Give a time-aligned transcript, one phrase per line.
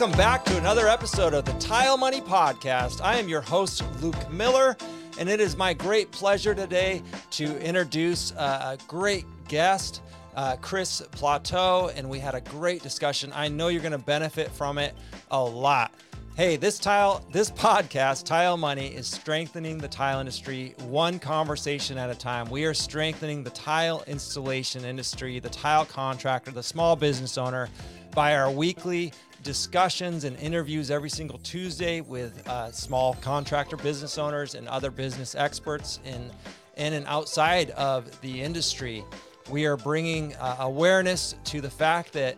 [0.00, 3.02] Welcome back to another episode of the Tile Money Podcast.
[3.02, 4.74] I am your host, Luke Miller,
[5.18, 7.02] and it is my great pleasure today
[7.32, 10.00] to introduce uh, a great guest,
[10.36, 13.30] uh, Chris Plateau, and we had a great discussion.
[13.34, 14.94] I know you're going to benefit from it
[15.30, 15.92] a lot.
[16.34, 22.08] Hey, this tile, this podcast, Tile Money, is strengthening the tile industry one conversation at
[22.08, 22.48] a time.
[22.48, 27.68] We are strengthening the tile installation industry, the tile contractor, the small business owner
[28.14, 29.12] by our weekly
[29.42, 35.34] discussions and interviews every single Tuesday with uh, small contractor business owners and other business
[35.34, 36.30] experts in,
[36.76, 39.04] in and outside of the industry.
[39.50, 42.36] We are bringing uh, awareness to the fact that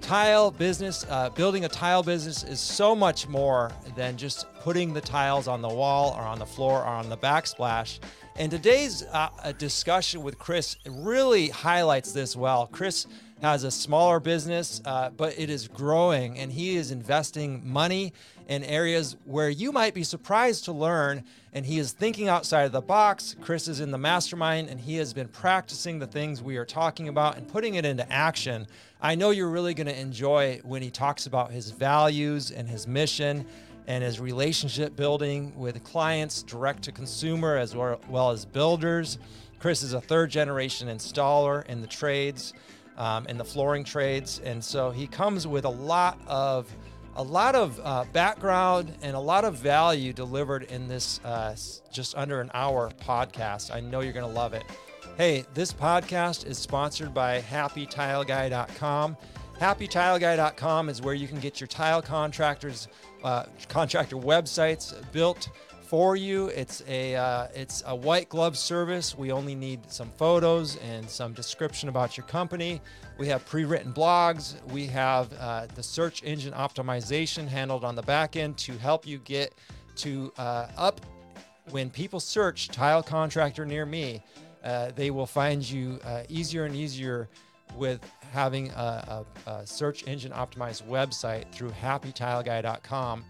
[0.00, 5.00] tile business, uh, building a tile business is so much more than just putting the
[5.00, 7.98] tiles on the wall or on the floor or on the backsplash.
[8.36, 12.68] And today's uh, discussion with Chris really highlights this well.
[12.72, 13.06] Chris
[13.42, 18.12] has a smaller business, uh, but it is growing, and he is investing money
[18.48, 21.24] in areas where you might be surprised to learn.
[21.52, 23.34] And he is thinking outside of the box.
[23.40, 27.08] Chris is in the mastermind, and he has been practicing the things we are talking
[27.08, 28.66] about and putting it into action.
[29.00, 32.86] I know you're really going to enjoy when he talks about his values and his
[32.86, 33.46] mission
[33.86, 39.18] and his relationship building with clients, direct to consumer, as well as builders.
[39.58, 42.52] Chris is a third generation installer in the trades
[42.96, 46.74] um, in the flooring trades, and so he comes with a lot of
[47.16, 51.54] a lot of uh, background and a lot of value delivered in this uh,
[51.92, 53.74] just under an hour podcast.
[53.74, 54.62] I know you're going to love it.
[55.16, 59.16] Hey, this podcast is sponsored by HappyTileGuy.com.
[59.60, 62.88] HappyTileGuy.com is where you can get your tile contractors
[63.22, 65.50] uh, contractor websites built
[65.90, 66.46] for you.
[66.46, 69.18] It's a uh, it's a white glove service.
[69.18, 72.80] We only need some photos and some description about your company.
[73.18, 74.54] We have pre-written blogs.
[74.70, 79.18] We have uh, the search engine optimization handled on the back end to help you
[79.18, 79.52] get
[79.96, 81.00] to uh, up
[81.70, 84.22] when people search tile contractor near me.
[84.62, 87.28] Uh, they will find you uh, easier and easier
[87.76, 88.00] with
[88.30, 93.24] having a, a, a search engine optimized website through happytileguy.com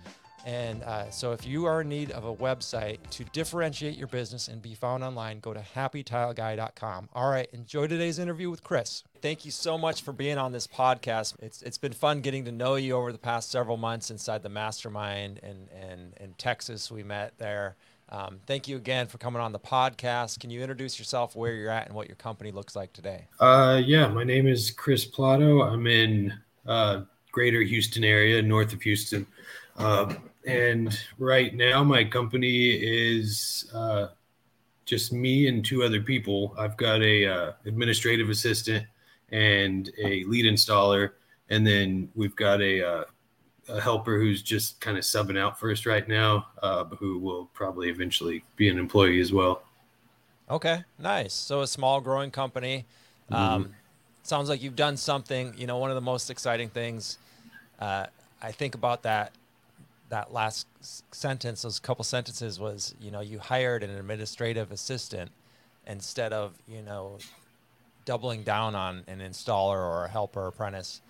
[0.46, 4.48] and uh, so, if you are in need of a website to differentiate your business
[4.48, 7.08] and be found online, go to happytileguy.com.
[7.12, 9.04] All right, enjoy today's interview with Chris.
[9.20, 11.34] Thank you so much for being on this podcast.
[11.40, 14.48] It's it's been fun getting to know you over the past several months inside the
[14.48, 16.90] mastermind and and in Texas.
[16.90, 17.76] We met there.
[18.08, 20.40] Um, thank you again for coming on the podcast.
[20.40, 23.28] Can you introduce yourself, where you're at, and what your company looks like today?
[23.38, 25.62] Uh, yeah, my name is Chris Plato.
[25.62, 26.32] I'm in
[26.66, 29.26] uh, Greater Houston area, north of Houston.
[29.76, 30.12] Uh,
[30.46, 34.08] and right now my company is uh,
[34.84, 36.54] just me and two other people.
[36.58, 38.86] I've got a uh, administrative assistant
[39.30, 41.12] and a lead installer.
[41.48, 43.04] And then we've got a, uh,
[43.68, 47.46] a helper who's just kind of subbing out for us right now uh, who will
[47.52, 49.62] probably eventually be an employee as well.
[50.50, 51.32] Okay nice.
[51.32, 52.86] So a small growing company.
[53.30, 53.72] Um, mm-hmm.
[54.24, 57.16] sounds like you've done something you know one of the most exciting things
[57.78, 58.06] uh,
[58.42, 59.32] i think about that
[60.10, 60.66] that last
[61.14, 65.30] sentence, those couple sentences was, you know, you hired an administrative assistant
[65.86, 67.18] instead of, you know,
[68.04, 71.00] doubling down on an installer or a helper apprentice.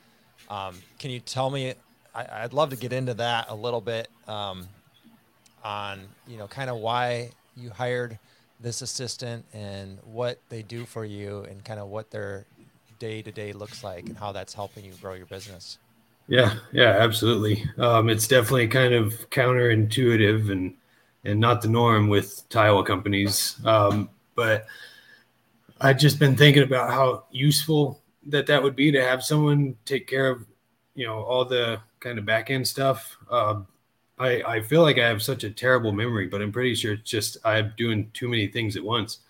[0.48, 1.74] Um, can you tell me?
[2.14, 4.68] I, would love to get into that a little bit um,
[5.62, 8.18] on, you know, kind of why you hired
[8.58, 12.46] this assistant and what they do for you and kind of what their
[12.98, 15.78] day to day looks like and how that's helping you grow your business.
[16.30, 17.64] Yeah, yeah, absolutely.
[17.78, 20.76] Um, it's definitely kind of counterintuitive and
[21.24, 23.56] and not the norm with tile companies.
[23.66, 24.66] Um, but
[25.80, 30.06] I've just been thinking about how useful that that would be to have someone take
[30.06, 30.44] care of,
[30.94, 33.16] you know, all the kind of back end stuff.
[33.30, 33.62] Uh,
[34.18, 37.10] I I feel like I have such a terrible memory, but I'm pretty sure it's
[37.10, 39.20] just I'm doing too many things at once.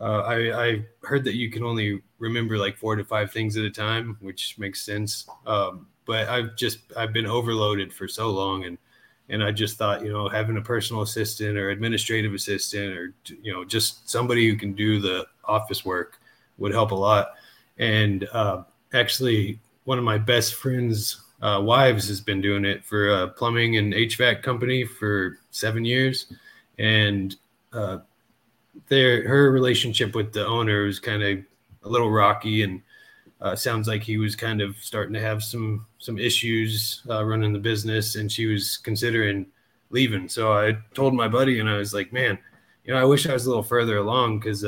[0.00, 3.64] Uh, I, I heard that you can only remember like four to five things at
[3.64, 5.28] a time, which makes sense.
[5.46, 8.64] Um, but I've just I've been overloaded for so long.
[8.64, 8.78] And
[9.28, 13.52] and I just thought you know having a personal assistant or administrative assistant or you
[13.52, 16.20] know just somebody who can do the office work
[16.58, 17.32] would help a lot.
[17.78, 23.08] And uh, actually one of my best friends uh, wives has been doing it for
[23.08, 26.32] a plumbing and HVAC company for seven years.
[26.78, 27.34] And
[27.72, 27.98] uh,
[28.88, 31.38] their her relationship with the owner was kind of
[31.82, 32.82] a little rocky and
[33.40, 37.52] uh, sounds like he was kind of starting to have some some issues uh, running
[37.52, 39.46] the business, and she was considering
[39.90, 40.28] leaving.
[40.28, 42.38] So I told my buddy, and I was like, "Man,
[42.84, 44.62] you know, I wish I was a little further along because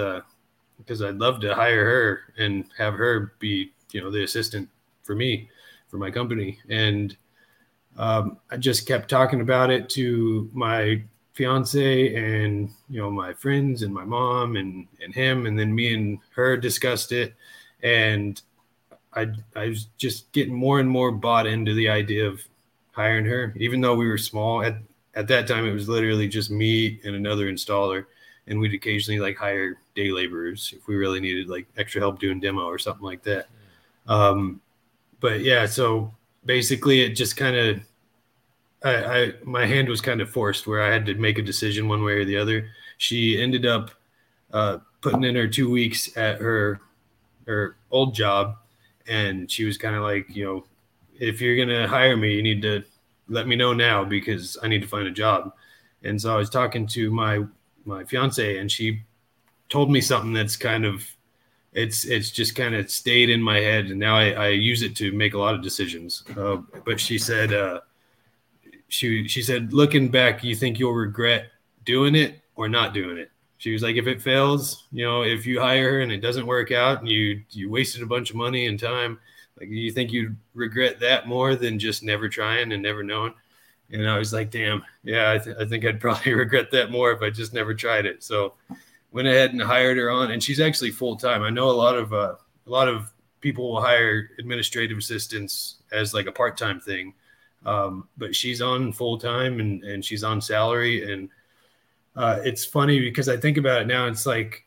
[0.79, 4.69] because uh, I'd love to hire her and have her be you know the assistant
[5.03, 5.51] for me
[5.89, 7.17] for my company." And
[7.99, 11.03] um, I just kept talking about it to my
[11.35, 15.93] fiance and you know my friends and my mom and and him, and then me
[15.93, 17.35] and her discussed it,
[17.83, 18.41] and
[19.15, 22.43] I I was just getting more and more bought into the idea of
[22.93, 24.77] hiring her, even though we were small at
[25.15, 25.67] at that time.
[25.67, 28.07] It was literally just me and another installer,
[28.47, 32.41] and we'd occasionally like hire day laborers if we really needed like extra help doing
[32.41, 33.49] demo or something like that.
[34.07, 34.61] Um,
[35.21, 36.13] but yeah, so
[36.45, 37.81] basically it just kind of
[38.85, 41.89] I, I my hand was kind of forced where I had to make a decision
[41.89, 42.69] one way or the other.
[42.99, 43.91] She ended up
[44.53, 46.81] uh, putting in her two weeks at her
[47.47, 48.57] her old job,
[49.09, 50.65] and she was kind of like, you know,
[51.19, 52.85] if you're gonna hire me, you need to
[53.29, 55.53] let me know now because I need to find a job.
[56.05, 57.45] And so I was talking to my
[57.85, 59.03] my fiance, and she
[59.69, 61.05] told me something that's kind of
[61.73, 64.95] it's it's just kind of stayed in my head, and now I, I use it
[64.97, 66.23] to make a lot of decisions.
[66.37, 67.81] Uh, but she said, uh,
[68.89, 71.47] she she said, looking back, you think you'll regret
[71.85, 73.32] doing it or not doing it.
[73.63, 76.49] She was like, if it fails, you know, if you hire her and it doesn't
[76.49, 79.21] work out and you you wasted a bunch of money and time,
[79.57, 83.35] like you think you'd regret that more than just never trying and never knowing.
[83.93, 87.13] And I was like, damn, yeah, I, th- I think I'd probably regret that more
[87.13, 88.25] if I just never tried it.
[88.25, 88.55] So
[89.13, 91.45] went ahead and hired her on, and she's actually full time.
[91.45, 92.35] I know a lot of uh,
[92.67, 97.15] a lot of people will hire administrative assistants as like a part time thing,
[97.65, 101.29] um, but she's on full time and and she's on salary, and
[102.17, 104.07] uh, it's funny because I think about it now.
[104.07, 104.65] It's like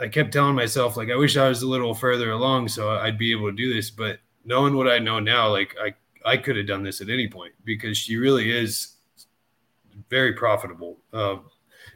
[0.00, 3.18] I kept telling myself like I wish I was a little further along so I'd
[3.18, 5.94] be able to do this, but knowing what I know now, like I
[6.24, 8.94] I could have done this at any point because she really is
[10.10, 10.98] very profitable.
[11.12, 11.36] Uh,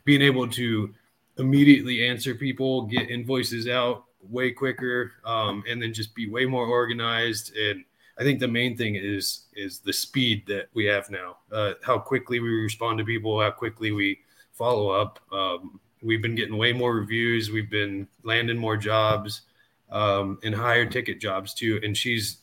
[0.04, 0.94] being able to
[1.38, 6.66] immediately answer people, get invoices out way quicker, um, and then just be way more
[6.66, 7.56] organized.
[7.56, 7.84] And
[8.18, 11.98] I think the main thing is is the speed that we have now, uh, how
[11.98, 14.18] quickly we respond to people, how quickly we
[14.58, 15.20] follow up.
[15.32, 17.50] Um, we've been getting way more reviews.
[17.50, 19.42] We've been landing more jobs
[19.90, 21.80] um, and higher ticket jobs too.
[21.82, 22.38] And she's,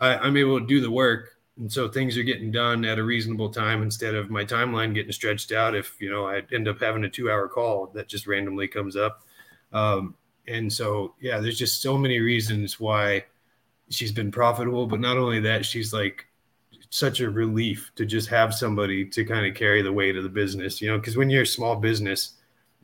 [0.00, 3.04] I, I'm able to do the work and so things are getting done at a
[3.04, 6.80] reasonable time instead of my timeline getting stretched out if you know i end up
[6.80, 9.24] having a two hour call that just randomly comes up
[9.72, 10.14] um,
[10.46, 13.24] and so yeah there's just so many reasons why
[13.90, 16.26] she's been profitable but not only that she's like
[16.90, 20.28] such a relief to just have somebody to kind of carry the weight of the
[20.28, 22.34] business you know because when you're a small business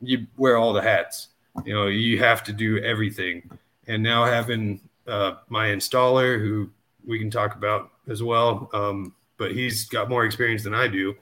[0.03, 1.29] you wear all the hats
[1.65, 3.49] you know you have to do everything
[3.87, 6.71] and now having uh, my installer who
[7.07, 8.71] we can talk about as well.
[8.73, 11.15] Um, but he's got more experience than I do.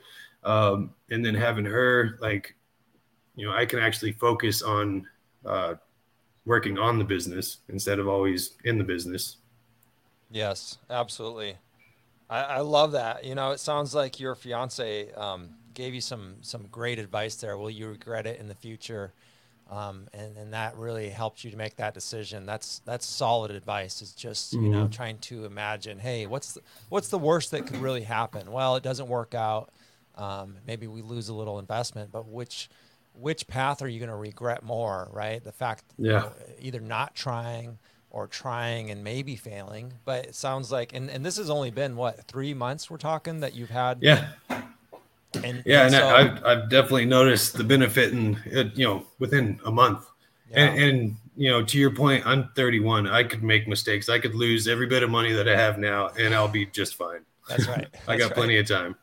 [0.45, 2.55] Um, and then having her, like,
[3.37, 5.07] you know, I can actually focus on
[5.47, 5.75] uh,
[6.45, 9.37] working on the business instead of always in the business.
[10.31, 11.57] Yes, absolutely.
[12.33, 13.25] I, I love that.
[13.25, 17.59] You know, it sounds like your fiance um, gave you some some great advice there.
[17.59, 19.13] Will you regret it in the future?
[19.71, 22.47] Um, and, and that really helps you to make that decision.
[22.47, 24.01] That's that's solid advice.
[24.01, 24.93] Is just you know mm-hmm.
[24.93, 28.51] trying to imagine, hey, what's the, what's the worst that could really happen?
[28.51, 29.71] Well, it doesn't work out.
[30.17, 32.71] Um, maybe we lose a little investment, but which
[33.15, 35.09] which path are you going to regret more?
[35.13, 36.07] Right, the fact yeah.
[36.07, 37.79] You know, either not trying
[38.13, 39.95] or trying and maybe failing.
[40.05, 43.41] But it sounds like, and, and this has only been what three months we're talking
[43.41, 43.99] that you've had.
[44.01, 44.29] Yeah.
[45.43, 49.59] And yeah, and, so, I've, I've definitely noticed the benefit in uh, you know within
[49.65, 50.07] a month.
[50.51, 50.65] Yeah.
[50.65, 53.07] And, and you know, to your point, I'm 31.
[53.07, 54.11] I could make mistakes.
[54.11, 56.97] I could lose every bit of money that I have now, and I'll be just
[56.97, 57.21] fine.
[57.49, 57.89] That's right.
[57.91, 58.35] That's I got right.
[58.35, 58.95] plenty of time.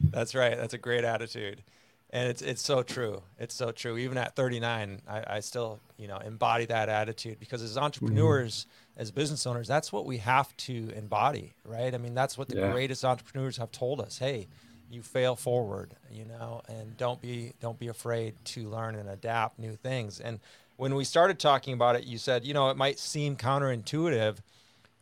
[0.00, 0.56] That's right.
[0.56, 1.62] That's a great attitude,
[2.12, 3.22] and it's it's so true.
[3.38, 3.96] It's so true.
[3.96, 9.00] Even at 39, I, I still you know embody that attitude because as entrepreneurs, mm-hmm.
[9.02, 11.94] as business owners, that's what we have to embody, right?
[11.94, 12.72] I mean, that's what the yeah.
[12.72, 14.18] greatest entrepreneurs have told us.
[14.18, 14.48] Hey,
[14.90, 19.58] you fail forward, you know, and don't be don't be afraid to learn and adapt
[19.58, 20.18] new things.
[20.20, 20.40] And
[20.76, 24.38] when we started talking about it, you said, you know, it might seem counterintuitive,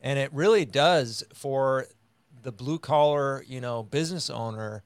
[0.03, 1.87] and it really does for
[2.43, 4.83] the blue collar, you know, business owner.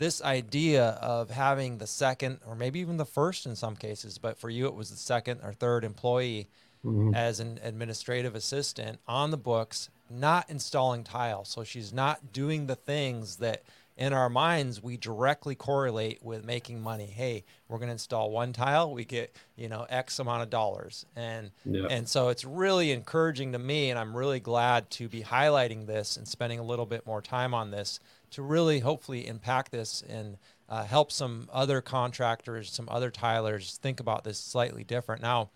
[0.00, 4.38] This idea of having the second, or maybe even the first in some cases, but
[4.38, 6.48] for you it was the second or third employee
[6.82, 7.14] mm-hmm.
[7.14, 11.44] as an administrative assistant on the books, not installing tile.
[11.44, 13.62] So she's not doing the things that
[14.00, 18.52] in our minds we directly correlate with making money hey we're going to install one
[18.52, 21.86] tile we get you know x amount of dollars and yeah.
[21.90, 26.16] and so it's really encouraging to me and i'm really glad to be highlighting this
[26.16, 30.38] and spending a little bit more time on this to really hopefully impact this and
[30.68, 35.50] uh, help some other contractors some other tilers think about this slightly different now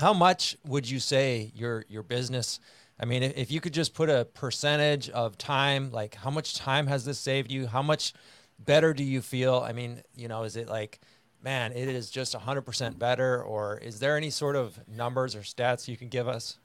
[0.00, 2.60] how much would you say your your business
[3.00, 6.56] I mean, if, if you could just put a percentage of time, like how much
[6.56, 7.66] time has this saved you?
[7.66, 8.12] How much
[8.58, 9.64] better do you feel?
[9.66, 11.00] I mean, you know, is it like,
[11.42, 13.42] man, it is just 100% better?
[13.42, 16.58] Or is there any sort of numbers or stats you can give us?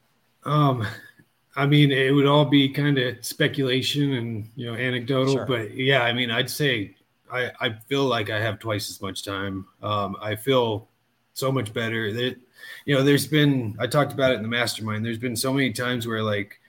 [0.43, 0.85] Um,
[1.55, 5.45] I mean, it would all be kind of speculation and, you know, anecdotal, sure.
[5.45, 6.95] but yeah, I mean, I'd say
[7.31, 9.67] I, I feel like I have twice as much time.
[9.81, 10.87] Um, I feel
[11.33, 12.37] so much better that,
[12.85, 15.05] you know, there's been, I talked about it in the mastermind.
[15.05, 16.59] There's been so many times where like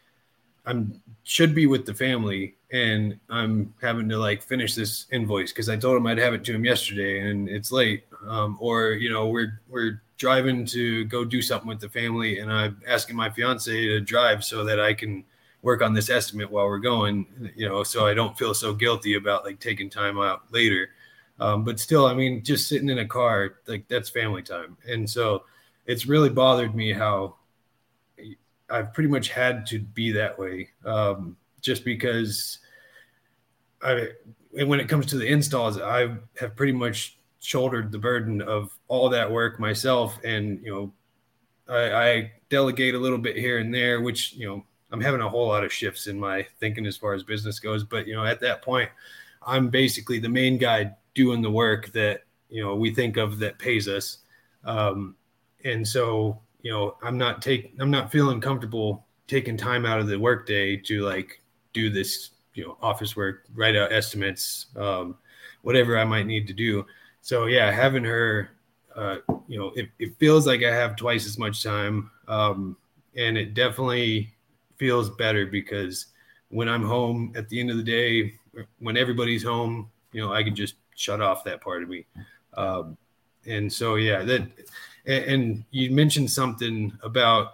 [0.66, 5.69] I'm should be with the family and I'm having to like finish this invoice because
[5.69, 8.04] I told him I'd have it to him yesterday and it's late.
[8.26, 12.50] Um, or you know we're we're driving to go do something with the family and
[12.50, 15.25] I'm asking my fiance to drive so that I can
[15.62, 17.52] work on this estimate while we're going.
[17.54, 20.90] You know, so I don't feel so guilty about like taking time out later.
[21.38, 25.09] Um, but still, I mean, just sitting in a car like that's family time, and
[25.09, 25.45] so
[25.87, 27.37] it's really bothered me how
[28.69, 32.59] I've pretty much had to be that way, um, just because
[33.84, 34.08] I.
[34.56, 38.70] And when it comes to the installs, I have pretty much shouldered the burden of
[38.88, 40.92] all that work myself, and you know,
[41.68, 45.28] I, I delegate a little bit here and there, which you know, I'm having a
[45.28, 47.84] whole lot of shifts in my thinking as far as business goes.
[47.84, 48.90] But you know, at that point,
[49.46, 53.58] I'm basically the main guy doing the work that you know we think of that
[53.58, 54.18] pays us.
[54.64, 55.16] Um,
[55.64, 60.06] and so you know, I'm not take I'm not feeling comfortable taking time out of
[60.06, 65.16] the workday to like do this, you know, office work, write out estimates, um,
[65.62, 66.87] whatever I might need to do.
[67.20, 68.50] So yeah, having her,
[68.94, 69.16] uh,
[69.49, 72.76] you know, it, it feels like I have twice as much time, um,
[73.16, 74.34] and it definitely
[74.76, 76.06] feels better because
[76.49, 78.34] when I'm home at the end of the day,
[78.78, 82.06] when everybody's home, you know, I can just shut off that part of me.
[82.56, 82.96] Um,
[83.46, 84.42] and so yeah, that
[85.06, 87.49] and, and you mentioned something about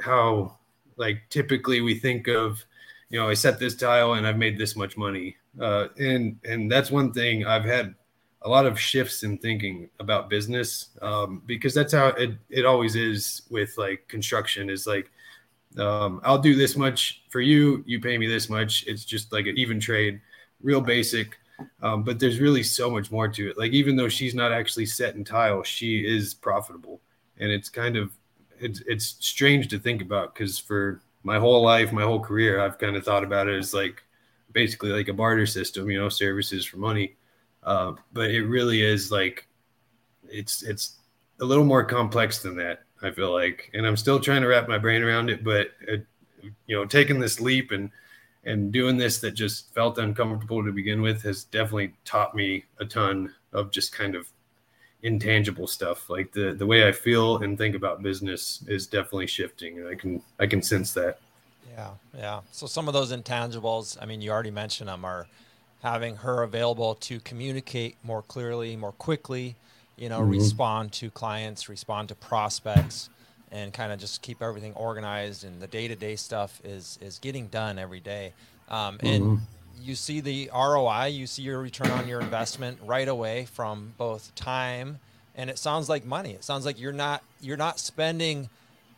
[0.00, 0.58] how
[0.96, 2.64] like typically we think of
[3.10, 5.36] you know i set this tile and i've made this much money.
[5.60, 7.94] Uh, and and that's one thing i've had
[8.42, 12.94] a lot of shifts in thinking about business um, because that's how it, it always
[12.94, 15.10] is with like construction is like
[15.78, 18.84] um, i'll do this much for you you pay me this much.
[18.86, 20.20] It's just like an even trade
[20.62, 21.38] real basic.
[21.82, 23.58] Um, but there's really so much more to it.
[23.58, 27.00] Like even though she's not actually set in tile, she is profitable,
[27.38, 28.12] and it's kind of
[28.60, 32.78] it's it's strange to think about because for my whole life, my whole career, I've
[32.78, 34.02] kind of thought about it as like
[34.52, 37.16] basically like a barter system, you know, services for money.
[37.62, 39.46] Uh, but it really is like
[40.28, 40.96] it's it's
[41.40, 42.84] a little more complex than that.
[43.02, 45.44] I feel like, and I'm still trying to wrap my brain around it.
[45.44, 46.06] But it,
[46.66, 47.90] you know, taking this leap and
[48.44, 52.84] and doing this that just felt uncomfortable to begin with has definitely taught me a
[52.84, 54.28] ton of just kind of
[55.02, 59.78] intangible stuff like the the way i feel and think about business is definitely shifting
[59.78, 61.20] and i can i can sense that
[61.72, 65.28] yeah yeah so some of those intangibles i mean you already mentioned them are
[65.82, 69.54] having her available to communicate more clearly more quickly
[69.96, 70.32] you know mm-hmm.
[70.32, 73.08] respond to clients respond to prospects
[73.52, 77.78] and kind of just keep everything organized and the day-to-day stuff is is getting done
[77.78, 78.32] every day
[78.68, 79.44] um, and mm-hmm.
[79.82, 84.34] You see the roi you see your return on your investment right away from both
[84.34, 84.98] time
[85.34, 88.48] and it sounds like money it sounds like you're not you're not spending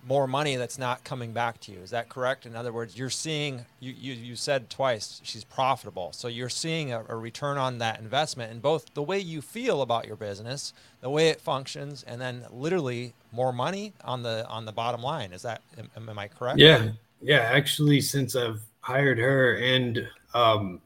[0.06, 1.78] more money that's not coming back to you.
[1.78, 2.46] Is that correct?
[2.46, 6.92] In other words, you're seeing you you, you said twice she's profitable, so you're seeing
[6.92, 10.72] a, a, return on that investment in both the way you feel about your business,
[11.00, 15.32] the way it functions, and then literally more money on the on the bottom line.
[15.32, 15.62] Is that
[15.96, 16.58] am, am I correct?
[16.58, 17.40] Yeah, yeah.
[17.40, 20.80] Actually, since I've hired her, and um,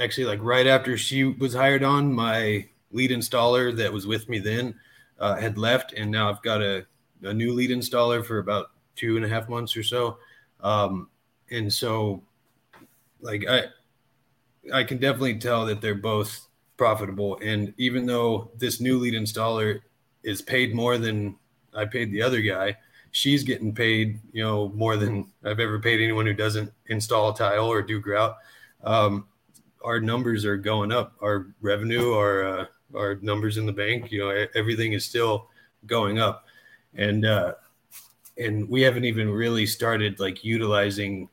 [0.00, 4.38] actually like right after she was hired on, my lead installer that was with me
[4.38, 4.74] then
[5.18, 6.86] uh, had left, and now I've got a
[7.22, 10.18] a new lead installer for about two and a half months or so.
[10.60, 11.08] Um,
[11.50, 12.22] and so
[13.20, 13.64] like I
[14.72, 17.38] I can definitely tell that they're both profitable.
[17.42, 19.80] And even though this new lead installer
[20.22, 21.36] is paid more than
[21.74, 22.76] I paid the other guy,
[23.10, 27.66] she's getting paid, you know, more than I've ever paid anyone who doesn't install tile
[27.66, 28.36] or do grout.
[28.84, 29.26] Um,
[29.82, 31.14] our numbers are going up.
[31.20, 35.48] Our revenue, our uh, our numbers in the bank, you know, everything is still
[35.86, 36.46] going up
[36.94, 37.54] and uh,
[38.36, 41.28] and we haven't even really started like utilizing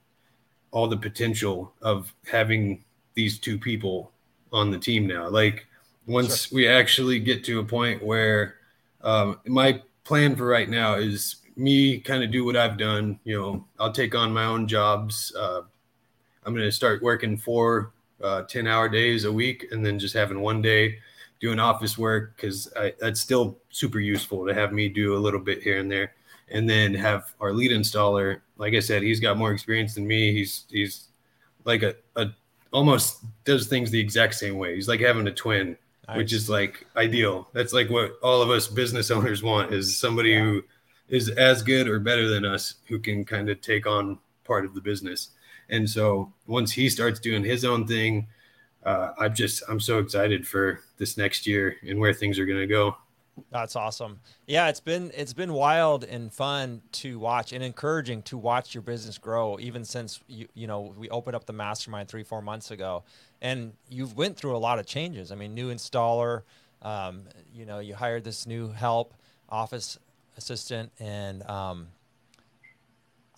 [0.72, 2.84] all the potential of having
[3.14, 4.12] these two people
[4.52, 5.30] on the team now.
[5.30, 5.66] Like
[6.08, 6.56] once sure.
[6.56, 8.56] we actually get to a point where
[9.02, 13.20] um, my plan for right now is me kind of do what I've done.
[13.24, 15.34] You know, I'll take on my own jobs.
[15.38, 15.62] Uh,
[16.46, 20.14] I'm going to start working four uh, 10 hour days a week and then just
[20.14, 21.00] having one day
[21.42, 25.62] doing office work because that's still super useful to have me do a little bit
[25.62, 26.14] here and there.
[26.50, 28.42] and then have our lead installer.
[28.58, 30.32] Like I said, he's got more experience than me.
[30.32, 31.08] He's he's
[31.66, 32.28] like a, a
[32.72, 34.76] almost does things the exact same way.
[34.76, 36.18] He's like having a twin, nice.
[36.18, 37.48] which is like ideal.
[37.54, 40.40] That's like what all of us business owners want is somebody yeah.
[40.40, 40.64] who
[41.10, 44.74] is as good or better than us who can kind of take on part of
[44.74, 45.30] the business.
[45.70, 48.28] And so once he starts doing his own thing,
[48.84, 52.60] uh, I'm just I'm so excited for this next year and where things are going
[52.60, 52.96] to go.
[53.52, 54.22] That's awesome.
[54.48, 58.82] Yeah, it's been it's been wild and fun to watch and encouraging to watch your
[58.82, 62.72] business grow even since you you know we opened up the mastermind 3 4 months
[62.72, 63.04] ago
[63.42, 65.32] and you've went through a lot of changes.
[65.32, 66.44] I mean, new installer,
[66.82, 69.14] um, you know, you hired this new help
[69.50, 70.00] office
[70.38, 71.88] assistant and um,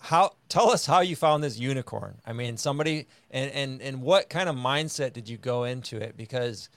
[0.00, 2.18] how tell us how you found this unicorn.
[2.26, 6.16] I mean, somebody and and and what kind of mindset did you go into it
[6.16, 6.68] because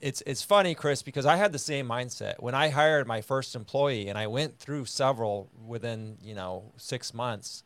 [0.00, 3.54] it's it's funny, Chris, because I had the same mindset when I hired my first
[3.54, 7.62] employee, and I went through several within you know six months,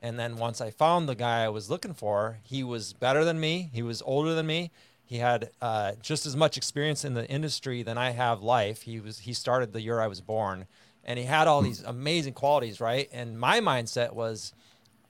[0.00, 3.40] and then once I found the guy I was looking for, he was better than
[3.40, 3.70] me.
[3.72, 4.70] He was older than me.
[5.04, 8.82] He had uh, just as much experience in the industry than I have life.
[8.82, 10.66] He was he started the year I was born,
[11.06, 13.08] and he had all these amazing qualities, right?
[13.12, 14.52] And my mindset was,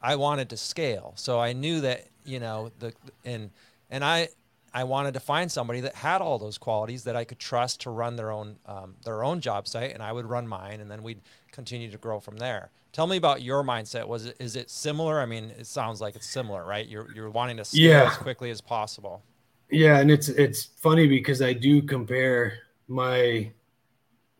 [0.00, 2.92] I wanted to scale, so I knew that you know the
[3.24, 3.50] and
[3.90, 4.28] and I
[4.74, 7.90] I wanted to find somebody that had all those qualities that I could trust to
[7.90, 11.02] run their own um, their own job site, and I would run mine, and then
[11.02, 12.70] we'd continue to grow from there.
[12.92, 14.06] Tell me about your mindset.
[14.06, 15.20] Was it is it similar?
[15.20, 16.86] I mean, it sounds like it's similar, right?
[16.86, 18.10] You're you're wanting to scale yeah.
[18.10, 19.22] as quickly as possible.
[19.70, 23.50] Yeah, and it's it's funny because I do compare my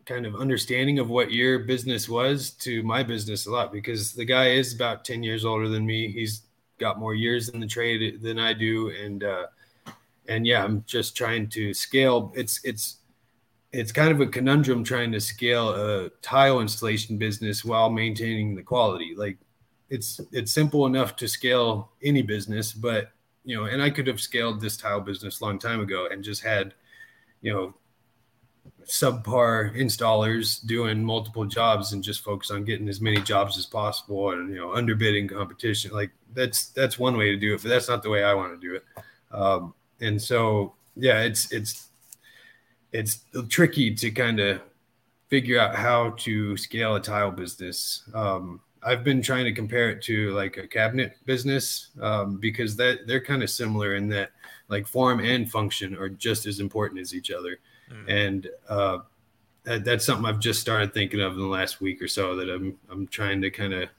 [0.07, 4.25] kind of understanding of what your business was to my business a lot because the
[4.25, 6.11] guy is about 10 years older than me.
[6.11, 6.43] He's
[6.79, 8.89] got more years in the trade than I do.
[8.89, 9.47] And, uh,
[10.27, 12.31] and yeah, I'm just trying to scale.
[12.35, 12.97] It's it's
[13.71, 18.63] it's kind of a conundrum trying to scale a tile installation business while maintaining the
[18.63, 19.13] quality.
[19.15, 19.37] Like
[19.89, 23.11] it's it's simple enough to scale any business, but
[23.43, 26.23] you know, and I could have scaled this tile business a long time ago and
[26.23, 26.73] just had,
[27.41, 27.73] you know,
[28.85, 34.31] subpar installers doing multiple jobs and just focus on getting as many jobs as possible
[34.31, 37.89] and you know underbidding competition like that's that's one way to do it but that's
[37.89, 38.83] not the way i want to do it
[39.31, 41.89] um, and so yeah, it's it's
[42.91, 44.61] it's tricky to kind of
[45.29, 48.03] figure out how to scale a tile business.
[48.13, 53.07] Um, I've been trying to compare it to like a cabinet business um, because that
[53.07, 54.31] they're kind of similar in that
[54.69, 57.59] like form and function are just as important as each other,
[57.91, 58.09] mm.
[58.09, 58.99] and uh,
[59.63, 62.49] that, that's something I've just started thinking of in the last week or so that
[62.49, 63.89] I'm I'm trying to kind of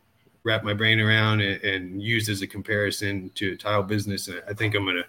[0.44, 4.28] wrap my brain around and, and use as a comparison to a tile business.
[4.28, 5.04] And I think I'm gonna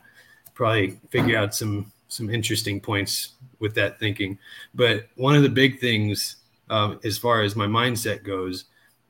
[0.54, 4.38] probably figure out some some interesting points with that thinking.
[4.74, 6.38] But one of the big things,
[6.70, 8.66] um, as far as my mindset goes,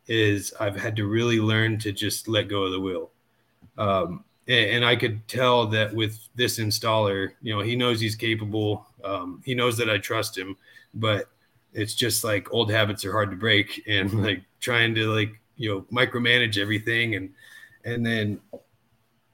[0.07, 3.11] is I've had to really learn to just let go of the wheel.
[3.77, 8.87] Um, and, I could tell that with this installer, you know, he knows he's capable.
[9.03, 10.57] Um, he knows that I trust him,
[10.93, 11.29] but
[11.73, 15.69] it's just like old habits are hard to break, and like trying to like you
[15.69, 17.29] know micromanage everything and
[17.85, 18.39] and then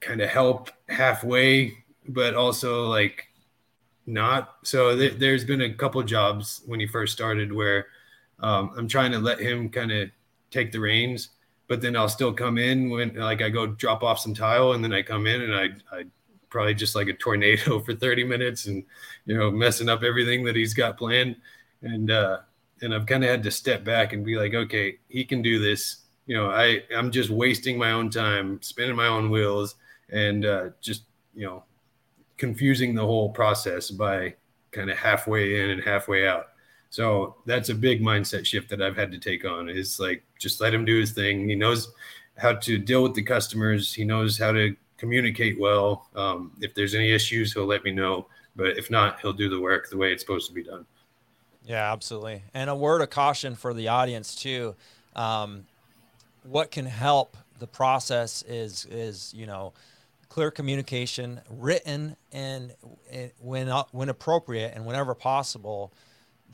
[0.00, 1.72] kind of help halfway
[2.08, 3.28] but also like
[4.06, 4.56] not.
[4.62, 7.86] So th- there's been a couple jobs when he first started where
[8.40, 10.10] um, I'm trying to let him kind of
[10.50, 11.30] take the reins,
[11.68, 14.82] but then I'll still come in when like I go drop off some tile and
[14.82, 16.04] then I come in and I I
[16.48, 18.84] probably just like a tornado for 30 minutes and
[19.26, 21.36] you know messing up everything that he's got planned
[21.82, 22.38] and uh
[22.82, 25.58] and I've kind of had to step back and be like okay he can do
[25.58, 29.76] this you know I I'm just wasting my own time spinning my own wheels
[30.10, 31.02] and uh just
[31.34, 31.64] you know
[32.36, 34.34] confusing the whole process by
[34.72, 36.48] kind of halfway in and halfway out.
[36.96, 40.62] So that's a big mindset shift that I've had to take on is like just
[40.62, 41.46] let him do his thing.
[41.46, 41.92] He knows
[42.38, 43.92] how to deal with the customers.
[43.92, 46.08] He knows how to communicate well.
[46.16, 48.28] Um, if there's any issues, he'll let me know.
[48.56, 50.86] But if not, he'll do the work the way it's supposed to be done.
[51.66, 52.40] Yeah, absolutely.
[52.54, 54.74] And a word of caution for the audience too.
[55.14, 55.66] Um,
[56.44, 59.74] what can help the process is is you know
[60.30, 62.72] clear communication, written and,
[63.12, 65.92] and when when appropriate and whenever possible,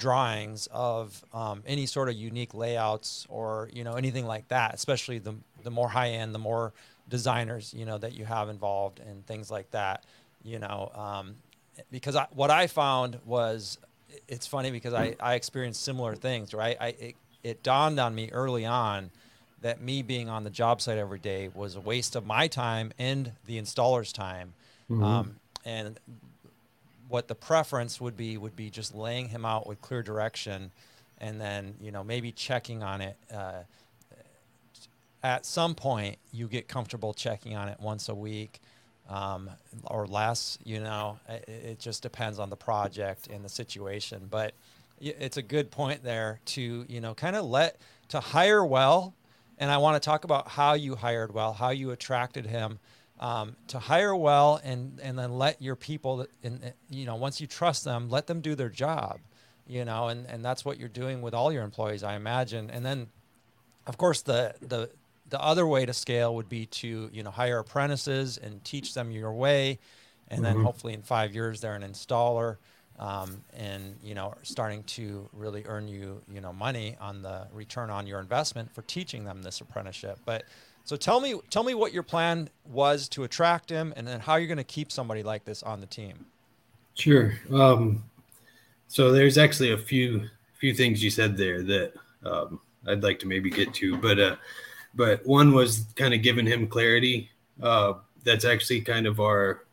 [0.02, 4.74] drawings of um, any sort of unique layouts or you know anything like that.
[4.74, 6.72] Especially the the more high end, the more
[7.08, 10.04] designers you know that you have involved and things like that.
[10.42, 11.36] You know, um,
[11.92, 13.78] because I, what I found was
[14.26, 16.52] it's funny because I I experienced similar things.
[16.52, 19.10] Right, I it, it dawned on me early on
[19.60, 22.92] that me being on the job site every day was a waste of my time
[22.98, 24.54] and the installer's time.
[24.90, 25.04] Mm-hmm.
[25.04, 26.00] Um, and
[27.12, 30.70] what the preference would be would be just laying him out with clear direction,
[31.18, 33.62] and then you know maybe checking on it uh,
[35.22, 38.60] at some point you get comfortable checking on it once a week
[39.10, 39.50] um,
[39.84, 40.58] or less.
[40.64, 44.26] You know, it, it, just depends on the project and the situation.
[44.30, 44.54] But
[45.00, 47.76] it's a good point there to you know kind of let
[48.08, 49.14] to hire well.
[49.58, 52.78] And I want to talk about how you hired well, how you attracted him.
[53.22, 57.46] Um, to hire well and and then let your people in you know once you
[57.46, 59.20] trust them let them do their job
[59.64, 62.68] you know and and that's what you're doing with all your employees i imagine.
[62.68, 63.06] And then
[63.86, 64.90] of course the the
[65.28, 69.10] the other way to scale would be to you know hire apprentices and teach them
[69.10, 69.78] your way.
[70.28, 70.64] And then mm-hmm.
[70.64, 72.56] hopefully in five years they're an installer
[72.98, 77.90] um, and you know starting to really earn you you know money on the return
[77.90, 80.18] on your investment for teaching them this apprenticeship.
[80.24, 80.44] But
[80.84, 84.36] so tell me tell me what your plan was to attract him and then how
[84.36, 86.26] you're going to keep somebody like this on the team
[86.94, 88.02] sure um,
[88.88, 91.92] so there's actually a few few things you said there that
[92.24, 94.36] um, I'd like to maybe get to, but uh,
[94.94, 97.30] but one was kind of giving him clarity.
[97.62, 99.64] Uh, that's actually kind of our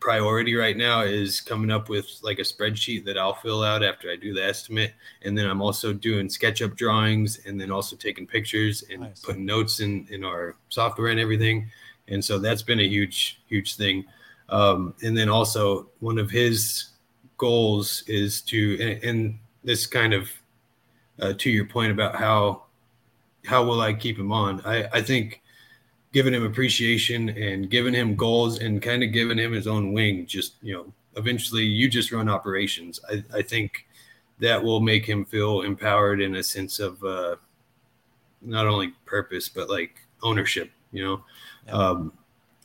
[0.00, 4.10] priority right now is coming up with like a spreadsheet that I'll fill out after
[4.10, 8.26] I do the estimate, and then I'm also doing SketchUp drawings, and then also taking
[8.26, 9.20] pictures and nice.
[9.20, 11.70] putting notes in in our software and everything.
[12.08, 14.04] And so that's been a huge huge thing.
[14.48, 16.90] Um, and then also one of his
[17.36, 20.30] goals is to and, and this kind of
[21.20, 22.62] uh, to your point about how
[23.44, 24.60] how will I keep him on?
[24.64, 25.42] I, I think
[26.16, 30.24] giving him appreciation and giving him goals and kind of giving him his own wing,
[30.24, 32.98] just you know, eventually you just run operations.
[33.10, 33.86] I, I think
[34.38, 37.36] that will make him feel empowered in a sense of uh,
[38.40, 40.70] not only purpose but like ownership.
[40.90, 41.24] You know,
[41.66, 41.72] yeah.
[41.74, 42.12] um,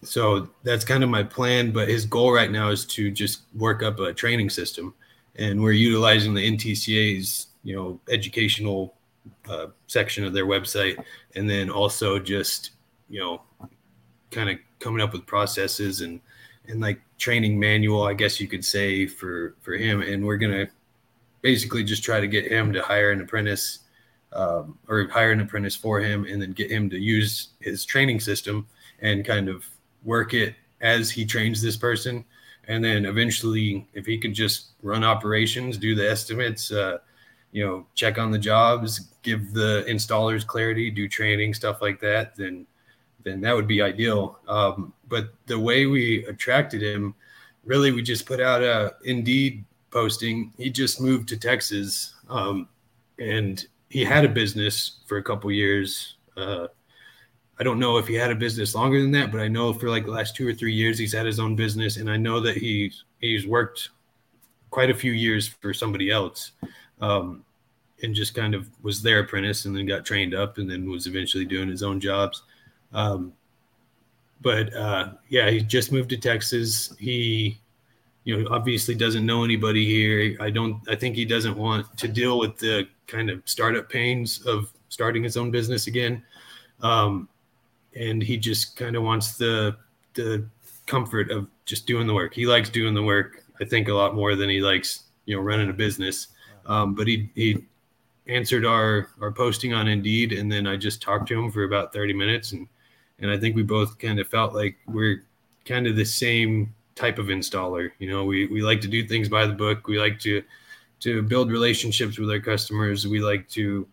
[0.02, 1.72] so that's kind of my plan.
[1.72, 4.94] But his goal right now is to just work up a training system,
[5.36, 8.94] and we're utilizing the NTCA's you know educational
[9.50, 11.04] uh, section of their website,
[11.36, 12.72] and then also just
[13.12, 13.42] you know
[14.32, 16.20] kind of coming up with processes and
[16.68, 20.02] and like training manual, I guess you could say for for him.
[20.02, 20.68] And we're gonna
[21.42, 23.80] basically just try to get him to hire an apprentice
[24.34, 28.20] um, or hire an apprentice for him, and then get him to use his training
[28.20, 28.68] system
[29.02, 29.66] and kind of
[30.04, 32.24] work it as he trains this person.
[32.68, 37.00] And then eventually, if he could just run operations, do the estimates, uh,
[37.52, 42.36] you know, check on the jobs, give the installers clarity, do training, stuff like that,
[42.36, 42.66] then
[43.24, 44.40] then that would be ideal.
[44.48, 47.16] Um, but the way we attracted him,
[47.64, 50.54] really, we just put out a Indeed posting.
[50.58, 52.68] He just moved to Texas, um,
[53.20, 56.16] and he had a business for a couple years.
[56.38, 56.68] Uh,
[57.60, 59.90] I don't know if he had a business longer than that, but I know for
[59.90, 62.40] like the last two or three years he's had his own business, and I know
[62.40, 63.90] that he's he's worked
[64.72, 66.54] quite a few years for somebody else
[67.02, 67.44] um,
[68.02, 71.06] and just kind of was their apprentice and then got trained up and then was
[71.08, 72.44] eventually doing his own jobs.
[72.94, 73.34] Um,
[74.42, 76.96] but uh, yeah, he just moved to Texas.
[77.00, 77.60] He,
[78.24, 80.38] you know, obviously doesn't know anybody here.
[80.40, 80.82] I don't.
[80.90, 85.24] I think he doesn't want to deal with the kind of startup pains of starting
[85.24, 86.24] his own business again.
[86.82, 87.30] Um,
[87.96, 89.76] and he just kind of wants the
[90.14, 90.46] the
[90.86, 92.34] comfort of just doing the work.
[92.34, 93.44] He likes doing the work.
[93.62, 96.28] I think a lot more than he likes, you know, running a business.
[96.66, 97.66] Um, but he he
[98.28, 101.94] answered our our posting on Indeed, and then I just talked to him for about
[101.94, 102.68] thirty minutes, and
[103.22, 105.24] and I think we both kind of felt like we're
[105.66, 107.92] kind of the same type of installer.
[108.00, 109.88] You know, we we like to do things by the book.
[109.88, 110.44] We like to
[111.02, 113.08] to build relationships with our customers.
[113.08, 113.88] We like to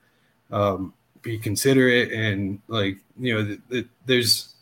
[0.50, 4.54] um, be considerate and like you know, the, the, there's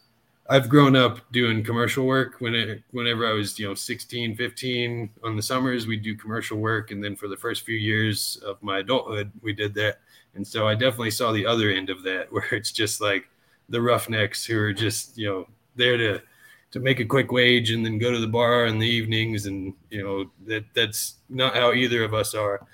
[0.49, 5.11] I've grown up doing commercial work when it, whenever I was, you know, 16, 15
[5.25, 6.93] on the summers, we do commercial work.
[6.93, 9.99] And then for the first few years of my adulthood, we did that.
[10.37, 13.29] And so I definitely saw the other end of that where it's just like
[13.69, 16.23] the roughnecks who are just, you know, there to,
[16.71, 19.47] to make a quick wage and then go to the bar in the evenings.
[19.47, 22.67] And, you know, that that's not how either of us are.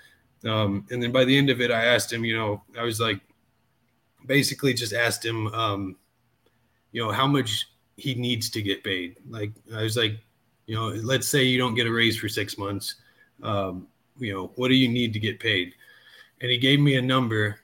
[0.45, 3.01] Um, and then by the end of it, I asked him, you know, I was
[3.01, 3.21] like,
[4.27, 5.97] basically just asked him, um,
[6.93, 9.17] you know, how much he needs to get paid.
[9.29, 10.19] Like I was like,
[10.67, 12.97] you know, let's say you don't get a raise for six months.
[13.43, 15.75] Um, you know, what do you need to get paid?
[16.41, 17.61] And he gave me a number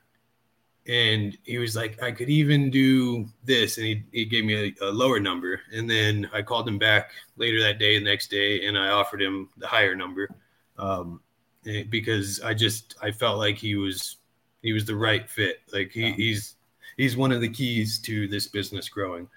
[0.88, 3.76] and he was like, I could even do this.
[3.76, 5.60] And he, he gave me a, a, lower number.
[5.70, 9.20] And then I called him back later that day, the next day, and I offered
[9.20, 10.30] him the higher number.
[10.78, 11.20] Um,
[11.66, 14.16] eh, because I just, I felt like he was,
[14.62, 15.60] he was the right fit.
[15.72, 16.14] Like he, yeah.
[16.14, 16.54] he's,
[16.96, 19.28] he's one of the keys to this business growing.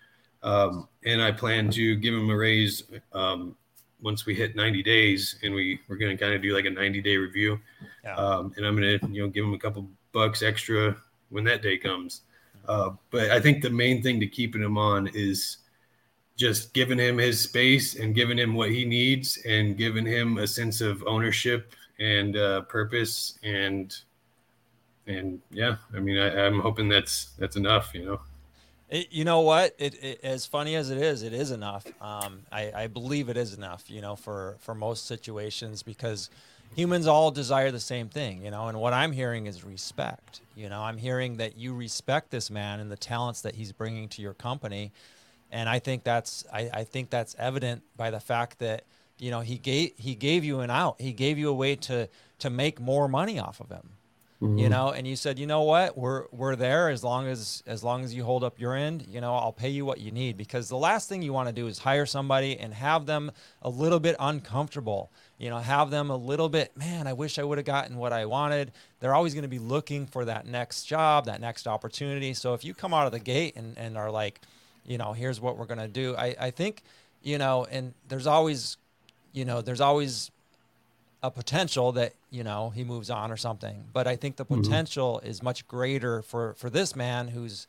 [0.43, 3.57] Um, and I plan to give him a raise um,
[4.01, 6.71] once we hit 90 days, and we we're going to kind of do like a
[6.71, 7.59] 90 day review.
[8.03, 8.15] Yeah.
[8.15, 10.97] Um, and I'm going to you know give him a couple bucks extra
[11.31, 12.21] when that day comes.
[12.67, 15.57] Uh, but I think the main thing to keeping him on is
[16.37, 20.47] just giving him his space and giving him what he needs and giving him a
[20.47, 23.95] sense of ownership and uh, purpose and
[25.07, 28.19] and yeah i mean I, i'm hoping that's that's enough you know
[28.91, 29.73] it, you know what?
[29.79, 31.85] It, it, as funny as it is, it is enough.
[32.01, 33.89] Um, I, I believe it is enough.
[33.89, 36.29] You know, for for most situations, because
[36.75, 38.43] humans all desire the same thing.
[38.43, 40.41] You know, and what I'm hearing is respect.
[40.55, 44.09] You know, I'm hearing that you respect this man and the talents that he's bringing
[44.09, 44.91] to your company,
[45.51, 48.83] and I think that's I, I think that's evident by the fact that
[49.17, 50.99] you know he gave he gave you an out.
[50.99, 52.07] He gave you a way to
[52.39, 53.91] to make more money off of him
[54.41, 54.57] mm-hmm.
[54.57, 57.83] you know, and you said, you know what, we're we're there as long as as
[57.83, 60.37] long as you hold up your end, you know, I'll pay you what you need
[60.37, 63.31] because the last thing you want to do is hire somebody and have them
[63.61, 65.11] a little bit uncomfortable.
[65.41, 68.13] You know, have them a little bit, man, I wish I would have gotten what
[68.13, 68.71] I wanted.
[68.99, 72.35] They're always going to be looking for that next job, that next opportunity.
[72.35, 74.39] So if you come out of the gate and, and are like,
[74.85, 76.83] you know, here's what we're going to do, I, I think,
[77.23, 78.77] you know, and there's always,
[79.33, 80.29] you know, there's always
[81.23, 83.85] a potential that you know he moves on or something.
[83.93, 84.61] But I think the mm-hmm.
[84.61, 85.29] potential mm-hmm.
[85.29, 87.67] is much greater for for this man who's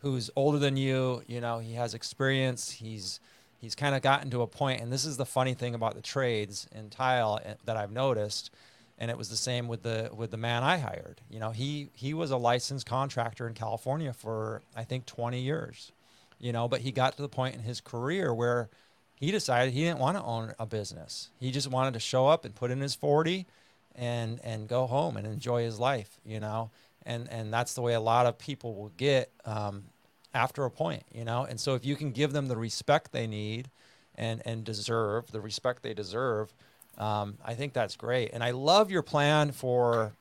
[0.00, 1.22] who's older than you.
[1.26, 2.70] You know, he has experience.
[2.70, 3.20] He's
[3.60, 6.00] he's kind of gotten to a point, and this is the funny thing about the
[6.00, 8.50] trades in tile eh, that I've noticed.
[8.98, 11.22] And it was the same with the with the man I hired.
[11.30, 15.92] You know, he he was a licensed contractor in California for I think 20 years.
[16.38, 18.68] You know, but he got to the point in his career where
[19.14, 21.28] he decided he didn't want to own a business.
[21.38, 23.46] He just wanted to show up and put in his 40
[23.94, 26.70] and and go home and enjoy his life, you know.
[27.04, 29.84] And and that's the way a lot of people will get um,
[30.34, 31.44] after a point, you know.
[31.44, 33.70] And so if you can give them the respect they need
[34.16, 36.52] and and deserve, the respect they deserve,
[36.98, 38.30] um, I think that's great.
[38.32, 40.12] And I love your plan for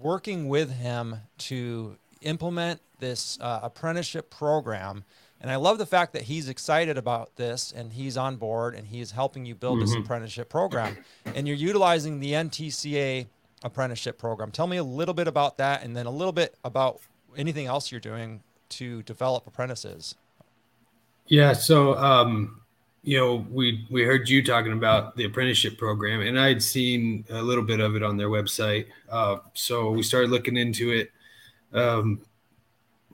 [0.00, 5.04] working with him to implement this uh, apprenticeship program
[5.40, 8.86] and I love the fact that he's excited about this and he's on board and
[8.86, 9.86] he's helping you build mm-hmm.
[9.86, 10.96] this apprenticeship program.
[11.24, 13.26] And you're utilizing the NTCA
[13.62, 14.50] apprenticeship program.
[14.50, 17.00] Tell me a little bit about that and then a little bit about
[17.36, 20.14] anything else you're doing to develop apprentices.
[21.26, 21.52] Yeah.
[21.52, 22.60] So, um,
[23.02, 27.40] you know, we we heard you talking about the apprenticeship program, and I'd seen a
[27.42, 28.86] little bit of it on their website.
[29.08, 31.10] Uh, so we started looking into it.
[31.72, 32.20] Um,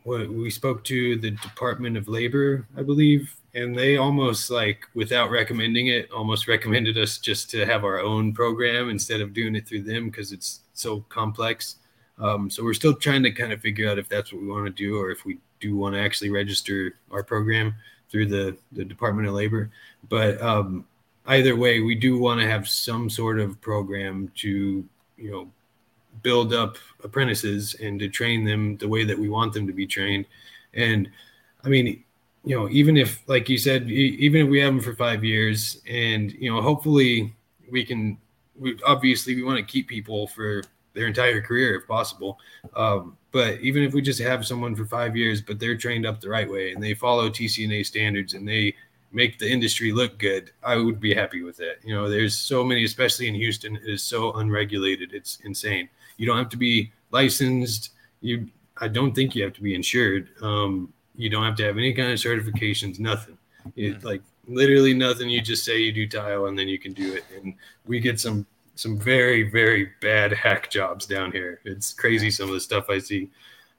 [0.04, 5.86] we spoke to the Department of Labor, I believe, and they almost like without recommending
[5.86, 9.82] it, almost recommended us just to have our own program instead of doing it through
[9.82, 11.76] them because it's so complex.
[12.18, 14.66] Um, so we're still trying to kind of figure out if that's what we want
[14.66, 17.74] to do or if we do want to actually register our program
[18.10, 19.70] through the, the Department of Labor.
[20.08, 20.86] But um,
[21.26, 24.84] either way, we do want to have some sort of program to,
[25.16, 25.50] you know,
[26.22, 29.86] build up apprentices and to train them the way that we want them to be
[29.86, 30.26] trained.
[30.74, 31.10] And
[31.64, 32.04] I mean,
[32.44, 35.80] you know, even if, like you said, even if we have them for five years,
[35.88, 37.34] and you know, hopefully
[37.70, 38.18] we can.
[38.56, 40.62] We obviously we want to keep people for
[40.94, 42.38] their entire career if possible.
[42.74, 46.20] Um, but even if we just have someone for five years, but they're trained up
[46.20, 48.74] the right way and they follow TCNA standards and they
[49.12, 51.80] make the industry look good, I would be happy with it.
[51.84, 55.12] You know, there's so many, especially in Houston, it is so unregulated.
[55.12, 55.88] It's insane.
[56.16, 57.90] You don't have to be licensed.
[58.20, 60.28] You, I don't think you have to be insured.
[60.42, 62.98] Um, you don't have to have any kind of certifications.
[62.98, 63.38] Nothing.
[63.76, 64.06] It, mm-hmm.
[64.06, 65.30] like literally nothing.
[65.30, 67.24] You just say you do tile, and then you can do it.
[67.36, 67.54] And
[67.86, 71.60] we get some some very very bad hack jobs down here.
[71.64, 73.30] It's crazy some of the stuff I see.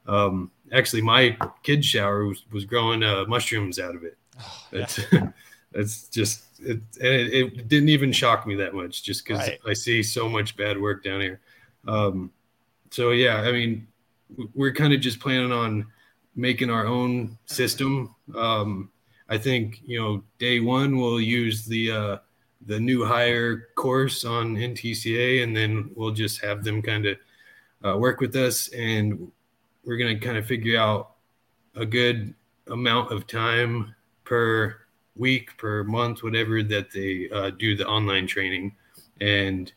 [0.08, 4.18] Um, actually, my kid's shower was, was growing uh, mushrooms out of it.
[4.40, 5.30] Oh, that's yeah.
[5.72, 7.68] that's just it, it, it.
[7.68, 9.60] didn't even shock me that much, just because right.
[9.66, 11.42] I see so much bad work down here.
[11.88, 12.32] Um,
[12.92, 13.88] so yeah, I mean,
[14.54, 15.88] we're kind of just planning on
[16.36, 18.16] making our own system.
[18.36, 18.90] Um,
[19.28, 22.18] I think you know, day one we'll use the uh,
[22.66, 27.18] the new hire course on NTCA, and then we'll just have them kind of
[27.86, 29.32] uh, work with us, and
[29.84, 31.12] we're gonna kind of figure out
[31.76, 32.34] a good
[32.68, 34.76] amount of time per
[35.16, 38.76] week, per month, whatever that they uh, do the online training,
[39.22, 39.72] and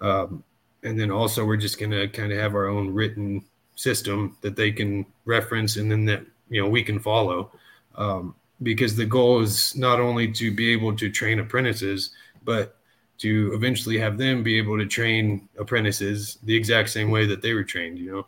[0.00, 0.42] um,
[0.82, 4.56] and then also we're just going to kind of have our own written system that
[4.56, 7.50] they can reference and then that you know we can follow.
[7.96, 12.10] Um, because the goal is not only to be able to train apprentices
[12.44, 12.76] but
[13.18, 17.52] to eventually have them be able to train apprentices the exact same way that they
[17.52, 18.26] were trained you know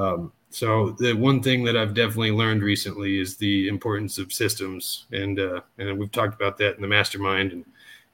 [0.00, 5.06] um, so the one thing that i've definitely learned recently is the importance of systems
[5.12, 7.64] and uh, and we've talked about that in the mastermind and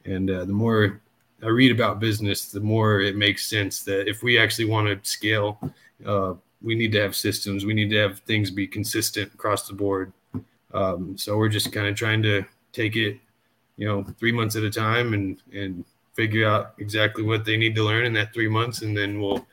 [0.04, 1.00] and uh, the more
[1.42, 5.10] I read about business, the more it makes sense that if we actually want to
[5.10, 5.58] scale,
[6.04, 7.64] uh, we need to have systems.
[7.64, 10.12] We need to have things be consistent across the board.
[10.72, 13.18] Um, so we're just kind of trying to take it,
[13.76, 17.74] you know, three months at a time and and figure out exactly what they need
[17.74, 19.46] to learn in that three months, and then we'll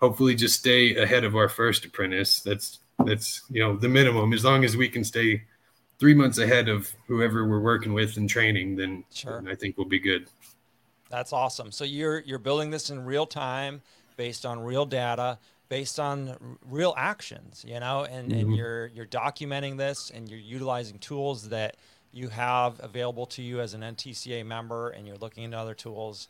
[0.00, 2.40] hopefully just stay ahead of our first apprentice.
[2.40, 4.32] That's that's you know the minimum.
[4.32, 5.42] As long as we can stay
[5.98, 9.40] three months ahead of whoever we're working with and training, then, sure.
[9.40, 10.26] then I think we'll be good.
[11.10, 11.70] That's awesome.
[11.72, 13.82] So you're you're building this in real time,
[14.16, 15.38] based on real data,
[15.70, 16.36] based on
[16.68, 18.40] real actions, you know, and, mm-hmm.
[18.40, 21.76] and you're you're documenting this and you're utilizing tools that
[22.12, 26.28] you have available to you as an NTCA member, and you're looking into other tools.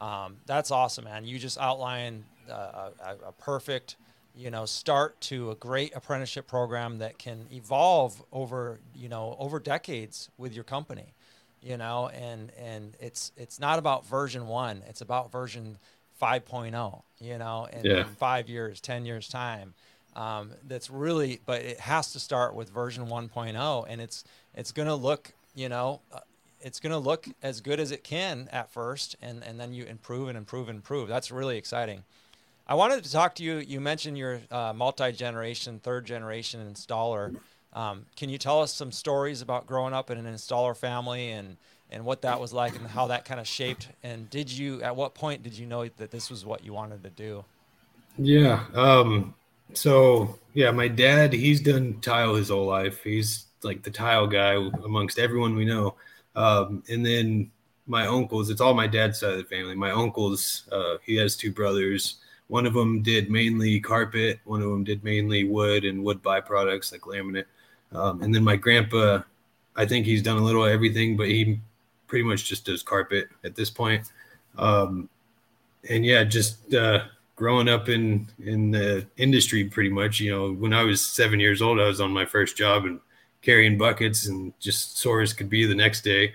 [0.00, 1.24] Um, that's awesome, man.
[1.24, 3.96] You just outlined uh, a, a perfect
[4.34, 9.58] you know start to a great apprenticeship program that can evolve over you know over
[9.58, 11.12] decades with your company
[11.60, 15.76] you know and and it's it's not about version 1 it's about version
[16.20, 18.00] 5.0 you know in, yeah.
[18.00, 19.74] in 5 years 10 years time
[20.16, 24.88] um, that's really but it has to start with version 1.0 and it's it's going
[24.88, 26.20] to look you know uh,
[26.60, 29.84] it's going to look as good as it can at first and and then you
[29.84, 32.04] improve and improve and improve that's really exciting
[32.70, 33.56] I wanted to talk to you.
[33.58, 37.34] You mentioned your uh, multi generation, third generation installer.
[37.72, 41.56] Um, can you tell us some stories about growing up in an installer family and,
[41.90, 43.88] and what that was like and how that kind of shaped?
[44.02, 47.02] And did you, at what point did you know that this was what you wanted
[47.04, 47.44] to do?
[48.16, 48.64] Yeah.
[48.74, 49.34] Um,
[49.74, 53.02] so, yeah, my dad, he's done tile his whole life.
[53.02, 55.94] He's like the tile guy amongst everyone we know.
[56.36, 57.50] Um, and then
[57.86, 59.74] my uncles, it's all my dad's side of the family.
[59.74, 64.70] My uncles, uh, he has two brothers one of them did mainly carpet, one of
[64.70, 67.44] them did mainly wood and wood byproducts like laminate.
[67.92, 69.20] Um, and then my grandpa,
[69.76, 71.60] I think he's done a little everything, but he
[72.08, 74.10] pretty much just does carpet at this point.
[74.56, 75.08] Um,
[75.88, 77.04] and yeah, just uh,
[77.36, 80.18] growing up in in the industry, pretty much.
[80.18, 82.98] You know, when I was seven years old, I was on my first job and
[83.42, 86.34] carrying buckets and just sore as could be the next day.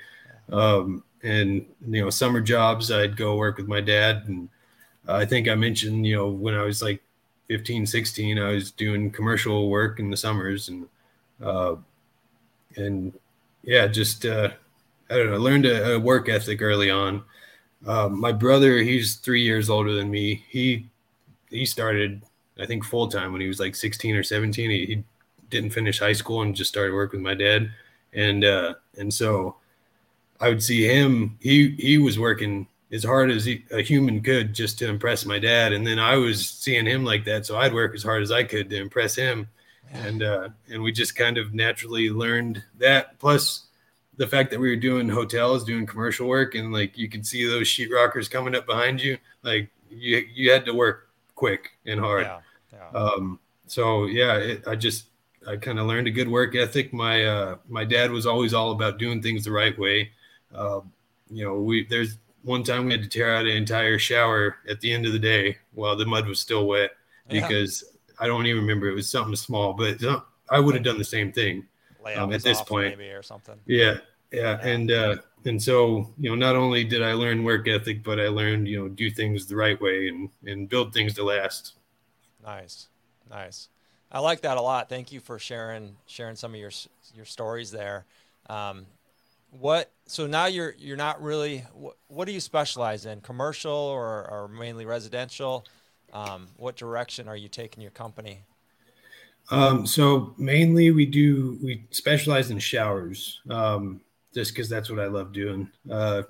[0.51, 4.49] Um, and you know, summer jobs, I'd go work with my dad and
[5.07, 7.01] I think I mentioned, you know, when I was like
[7.47, 10.87] 15, 16, I was doing commercial work in the summers and,
[11.41, 11.75] uh,
[12.75, 13.13] and
[13.63, 14.51] yeah, just, uh,
[15.13, 17.23] I don't know, learned a, a work ethic early on.
[17.85, 20.43] Um, my brother, he's three years older than me.
[20.49, 20.89] He,
[21.51, 22.23] he started,
[22.59, 25.03] I think full time when he was like 16 or 17, he, he
[25.49, 27.71] didn't finish high school and just started working with my dad.
[28.13, 29.57] And, uh, and so
[30.39, 34.53] I would see him, he, he was working as hard as he, a human could
[34.53, 35.73] just to impress my dad.
[35.73, 38.43] And then I was seeing him like that, so I'd work as hard as I
[38.43, 39.47] could to impress him.
[39.91, 43.19] And uh, and we just kind of naturally learned that.
[43.19, 43.67] Plus,
[44.17, 47.45] the fact that we were doing hotels, doing commercial work, and like you could see
[47.45, 52.25] those sheetrockers coming up behind you, like you you had to work quick and hard.
[52.25, 52.39] Yeah,
[52.73, 52.99] yeah.
[52.99, 55.07] Um, so yeah, it, I just
[55.47, 56.93] I kind of learned a good work ethic.
[56.93, 60.11] My uh, my dad was always all about doing things the right way.
[60.53, 60.81] Uh,
[61.29, 64.81] you know, we there's one time we had to tear out an entire shower at
[64.81, 66.91] the end of the day while the mud was still wet
[67.29, 68.15] because yeah.
[68.19, 69.97] I don't even remember it was something small, but
[70.49, 71.65] I would have done the same thing
[72.05, 73.55] um, at this point maybe or something.
[73.65, 73.97] Yeah,
[74.31, 74.67] yeah, yeah.
[74.67, 78.27] and uh, and so you know, not only did I learn work ethic, but I
[78.27, 81.73] learned you know do things the right way and and build things to last.
[82.43, 82.87] Nice,
[83.29, 83.69] nice.
[84.11, 84.89] I like that a lot.
[84.89, 86.71] Thank you for sharing sharing some of your
[87.15, 88.05] your stories there.
[88.49, 88.85] Um,
[89.59, 94.29] what so now you're you're not really what, what do you specialize in commercial or,
[94.29, 95.65] or mainly residential
[96.11, 98.39] um, what direction are you taking your company
[99.51, 104.01] um, so mainly we do we specialize in showers um,
[104.33, 106.23] just because that's what i love doing uh,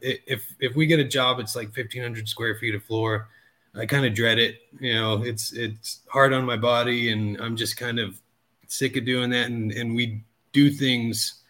[0.00, 3.28] if if we get a job it's like 1500 square feet of floor
[3.74, 7.56] i kind of dread it you know it's it's hard on my body and i'm
[7.56, 8.20] just kind of
[8.68, 10.22] sick of doing that and and we
[10.52, 11.42] do things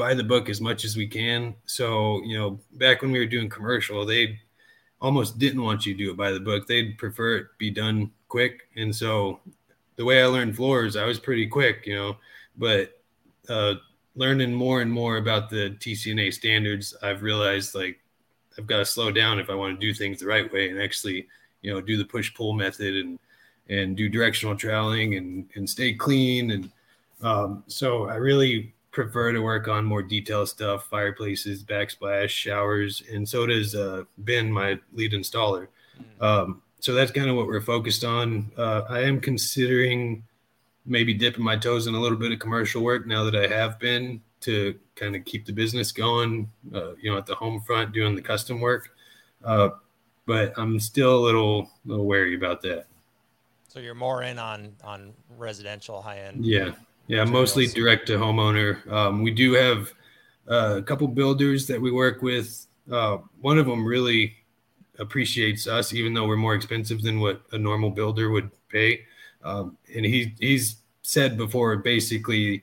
[0.00, 1.54] by the book as much as we can.
[1.66, 4.40] So, you know, back when we were doing commercial, they
[5.00, 6.66] almost didn't want you to do it by the book.
[6.66, 8.62] They'd prefer it be done quick.
[8.76, 9.40] And so
[10.00, 12.16] the way I learned floors, I was pretty quick, you know,
[12.56, 13.02] but
[13.50, 13.74] uh,
[14.16, 18.00] learning more and more about the TCNA standards, I've realized like
[18.56, 20.80] I've got to slow down if I want to do things the right way and
[20.80, 21.28] actually,
[21.60, 23.18] you know, do the push pull method and
[23.68, 26.70] and do directional troweling and and stay clean and
[27.20, 33.28] um, so I really prefer to work on more detailed stuff fireplaces backsplash showers and
[33.28, 35.68] so does uh, ben my lead installer
[36.00, 36.24] mm.
[36.24, 40.22] um, so that's kind of what we're focused on uh, i am considering
[40.86, 43.78] maybe dipping my toes in a little bit of commercial work now that i have
[43.78, 47.92] been to kind of keep the business going uh, you know at the home front
[47.92, 48.90] doing the custom work
[49.44, 49.68] uh,
[50.26, 52.86] but i'm still a little, little wary about that
[53.68, 56.44] So you're more in on on residential high end.
[56.44, 56.72] Yeah,
[57.06, 58.84] yeah, mostly direct to homeowner.
[58.90, 59.92] Um, we do have
[60.50, 62.66] uh, a couple builders that we work with.
[62.90, 64.34] Uh, one of them really
[65.00, 69.00] appreciates us, even though we're more expensive than what a normal builder would pay.
[69.42, 72.62] Um, and he he's said before, basically,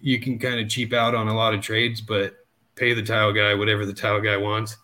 [0.00, 2.36] you can kind of cheap out on a lot of trades, but
[2.80, 4.78] pay the tile guy whatever the tile guy wants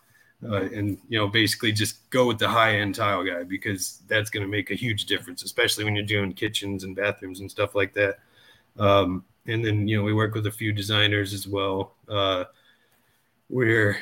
[0.44, 4.28] uh, and you know basically just go with the high end tile guy because that's
[4.28, 7.74] going to make a huge difference especially when you're doing kitchens and bathrooms and stuff
[7.74, 8.18] like that
[8.78, 12.44] um, and then you know we work with a few designers as well uh,
[13.49, 13.97] where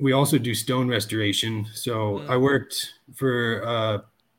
[0.00, 2.30] we also do stone restoration so mm.
[2.30, 3.98] i worked for uh,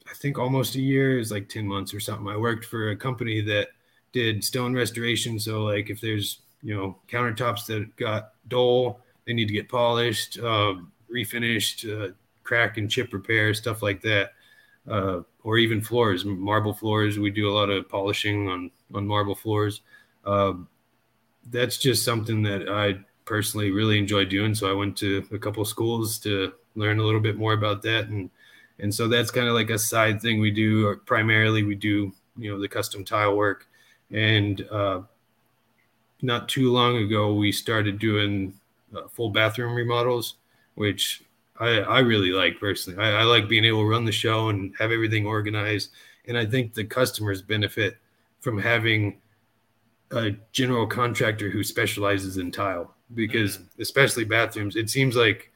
[0.10, 2.96] i think almost a year is like 10 months or something i worked for a
[2.96, 3.70] company that
[4.12, 9.48] did stone restoration so like if there's you know countertops that got dull they need
[9.48, 14.32] to get polished um, refinished, uh, crack and chip repair, stuff like that,
[14.90, 17.20] uh, or even floors, marble floors.
[17.20, 19.82] We do a lot of polishing on on marble floors.
[20.26, 20.68] Um,
[21.50, 23.00] that's just something that I
[23.30, 24.54] personally really enjoy doing.
[24.54, 28.10] So I went to a couple schools to learn a little bit more about that,
[28.10, 28.30] and
[28.80, 30.96] and so that's kind of like a side thing we do.
[31.06, 33.68] Primarily, we do you know the custom tile work,
[34.12, 35.02] and uh,
[36.22, 38.54] not too long ago we started doing
[38.94, 40.36] uh, full bathroom remodels
[40.80, 41.24] which
[41.60, 43.04] I, I really like personally.
[43.04, 45.92] I, I like being able to run the show and have everything organized.
[46.26, 47.98] And I think the customers benefit
[48.40, 49.20] from having
[50.12, 53.66] a general contractor who specializes in tile because mm.
[53.80, 55.52] especially bathrooms, it seems like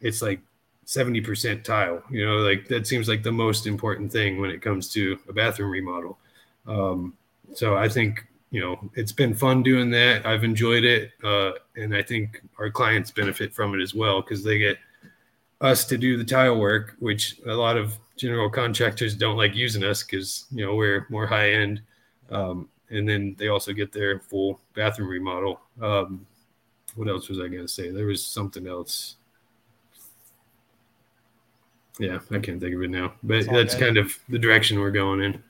[0.00, 0.40] it's like
[0.86, 4.88] 70% tile, you know, like that seems like the most important thing when it comes
[4.92, 6.18] to a bathroom remodel.
[6.66, 7.14] Um,
[7.54, 10.24] so I think you know, it's been fun doing that.
[10.24, 11.12] I've enjoyed it.
[11.22, 14.78] Uh, and I think our clients benefit from it as well because they get
[15.60, 19.84] us to do the tile work, which a lot of general contractors don't like using
[19.84, 21.82] us because, you know, we're more high end.
[22.30, 25.60] Um, and then they also get their full bathroom remodel.
[25.82, 26.26] Um,
[26.96, 27.90] what else was I going to say?
[27.90, 29.16] There was something else.
[31.98, 33.80] Yeah, I can't think of it now, but that's good.
[33.80, 35.42] kind of the direction we're going in.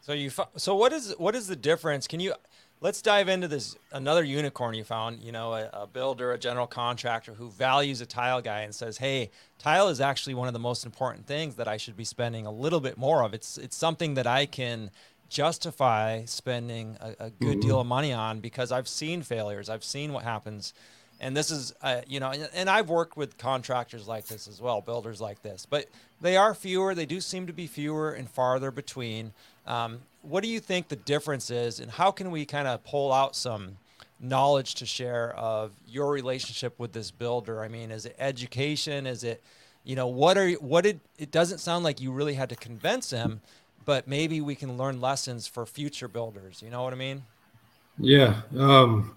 [0.00, 2.06] So you so what is what is the difference?
[2.06, 2.34] Can you
[2.80, 6.66] let's dive into this another unicorn you found, you know, a, a, builder, a general
[6.66, 10.60] contractor who values a tile guy and says, "Hey, tile is actually one of the
[10.60, 13.34] most important things that I should be spending a little bit more of.
[13.34, 14.90] It's it's something that I can
[15.28, 17.60] justify spending a, a good mm-hmm.
[17.60, 19.68] deal of money on because I've seen failures.
[19.68, 20.74] I've seen what happens."
[21.20, 24.80] And this is, uh, you know, and I've worked with contractors like this as well,
[24.80, 25.86] builders like this, but
[26.20, 26.94] they are fewer.
[26.94, 29.32] They do seem to be fewer and farther between.
[29.66, 33.12] Um, what do you think the difference is, and how can we kind of pull
[33.12, 33.78] out some
[34.20, 37.62] knowledge to share of your relationship with this builder?
[37.62, 39.06] I mean, is it education?
[39.06, 39.42] Is it,
[39.84, 42.56] you know, what are you what did it doesn't sound like you really had to
[42.56, 43.40] convince him,
[43.88, 46.60] but maybe we can learn lessons for future builders.
[46.62, 47.22] You know what I mean?
[47.98, 48.42] Yeah.
[48.54, 49.16] Um,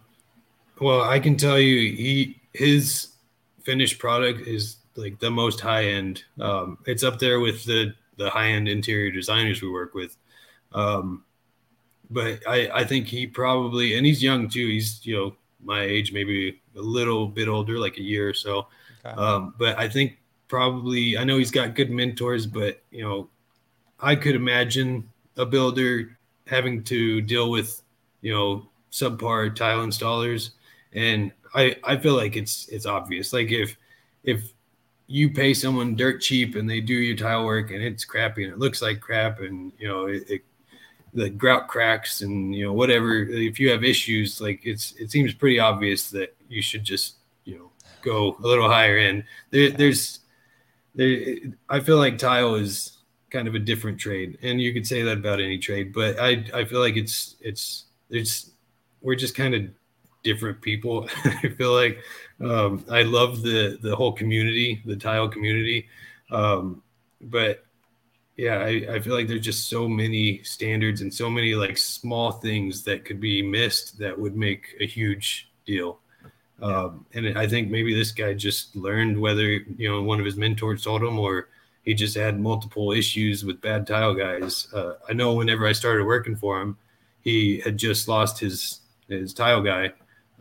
[0.80, 3.10] well, I can tell you, he his
[3.64, 6.24] finished product is like the most high end.
[6.40, 10.16] Um, it's up there with the the high end interior designers we work with.
[10.72, 11.26] Um,
[12.10, 14.68] but I, I think he probably, and he's young too.
[14.70, 18.68] He's, you know, my age, maybe a little bit older, like a year or so.
[19.06, 19.16] Okay.
[19.18, 20.18] Um, but I think
[20.48, 23.30] probably, I know he's got good mentors, but, you know,
[24.02, 27.82] I could imagine a builder having to deal with,
[28.22, 30.52] you know, subpar tile installers.
[30.94, 33.32] And I, I feel like it's, it's obvious.
[33.32, 33.78] Like if,
[34.24, 34.54] if
[35.08, 38.54] you pay someone dirt cheap and they do your tile work and it's crappy and
[38.54, 40.42] it looks like crap and, you know, it, it
[41.14, 45.34] the grout cracks and you know whatever if you have issues like it's it seems
[45.34, 47.70] pretty obvious that you should just you know
[48.02, 50.20] go a little higher end there, there's
[50.96, 51.38] there
[51.70, 52.91] i feel like tile is
[53.32, 54.38] kind of a different trade.
[54.44, 57.86] And you could say that about any trade but i i feel like it's it's
[58.10, 58.52] it's
[59.02, 59.64] we're just kind of
[60.24, 61.10] different people.
[61.26, 61.98] I feel like
[62.42, 65.88] um i love the the whole community the tile community.
[66.30, 66.84] Um
[67.22, 67.66] but
[68.38, 72.32] yeah I, I feel like there's just so many standards and so many like small
[72.32, 76.00] things that could be missed that would make a huge deal.
[76.62, 79.48] Um, and i think maybe this guy just learned whether
[79.82, 81.48] you know one of his mentors told him or
[81.84, 86.06] he just had multiple issues with bad tile guys uh, i know whenever i started
[86.06, 86.78] working for him
[87.22, 89.92] he had just lost his his tile guy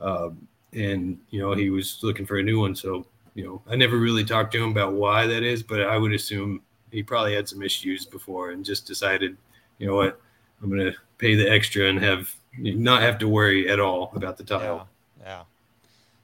[0.01, 3.77] um, and you know he was looking for a new one so you know i
[3.77, 6.61] never really talked to him about why that is but i would assume
[6.91, 9.37] he probably had some issues before and just decided,
[9.79, 10.21] you know what,
[10.63, 14.37] I'm going to pay the extra and have not have to worry at all about
[14.37, 14.89] the tile.
[15.21, 15.43] Yeah, yeah,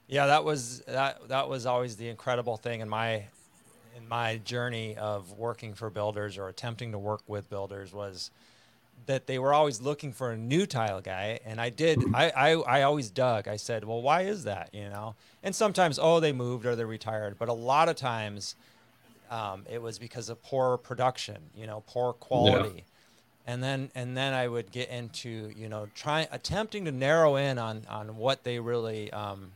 [0.08, 0.26] yeah.
[0.26, 1.28] That was that.
[1.28, 3.26] That was always the incredible thing in my
[3.96, 8.30] in my journey of working for builders or attempting to work with builders was
[9.06, 11.38] that they were always looking for a new tile guy.
[11.44, 13.48] And i did I, I i always dug.
[13.48, 14.70] I said well why is that?
[14.72, 15.14] You know?
[15.42, 17.36] And sometimes oh they moved or they're retired.
[17.38, 18.54] But a lot of times
[19.30, 22.76] um, it was because of poor production you know poor quality.
[22.76, 23.52] Yeah.
[23.52, 27.58] and then and then i would get into you know trying attempting to narrow in
[27.58, 29.50] on on what they really um,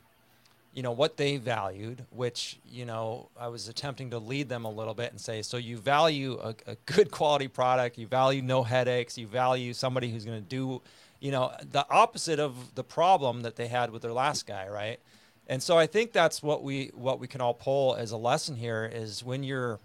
[0.80, 4.70] you know what they valued which you know i was attempting to lead them a
[4.70, 8.62] little bit and say so you value a, a good quality product you value no
[8.62, 10.80] headaches you value somebody who's going to do
[11.20, 15.00] you know the opposite of the problem that they had with their last guy right?
[15.48, 18.56] And so i think that's what we what we can all pull as a lesson
[18.56, 19.80] here is when you're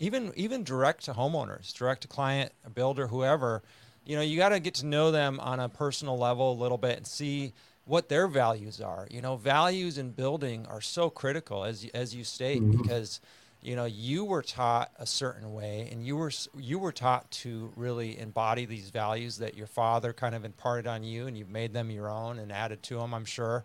[0.00, 3.62] even even direct to homeowners direct to client a builder whoever
[4.04, 6.78] you know you got to get to know them on a personal level a little
[6.78, 7.52] bit and see
[7.84, 9.06] what their values are.
[9.10, 12.82] You know, values in building are so critical as as you state mm-hmm.
[12.82, 13.20] because
[13.62, 17.72] you know you were taught a certain way and you were you were taught to
[17.76, 21.72] really embody these values that your father kind of imparted on you and you've made
[21.72, 23.64] them your own and added to them, I'm sure.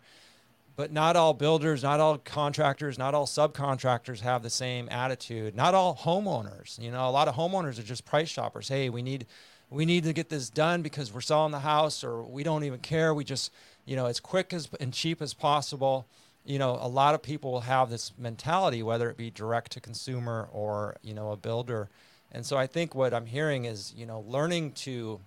[0.78, 5.56] But not all builders, not all contractors, not all subcontractors have the same attitude.
[5.56, 6.78] Not all homeowners.
[6.82, 8.68] You know, a lot of homeowners are just price shoppers.
[8.68, 9.26] Hey, we need
[9.70, 12.80] we need to get this done because we're selling the house or we don't even
[12.80, 13.14] care.
[13.14, 13.52] We just
[13.86, 16.06] you know, as quick as and cheap as possible.
[16.44, 19.82] You know, a lot of people will have this mentality, whether it be direct to
[19.82, 21.90] consumer or you know a builder.
[22.32, 25.20] And so I think what I'm hearing is you know learning to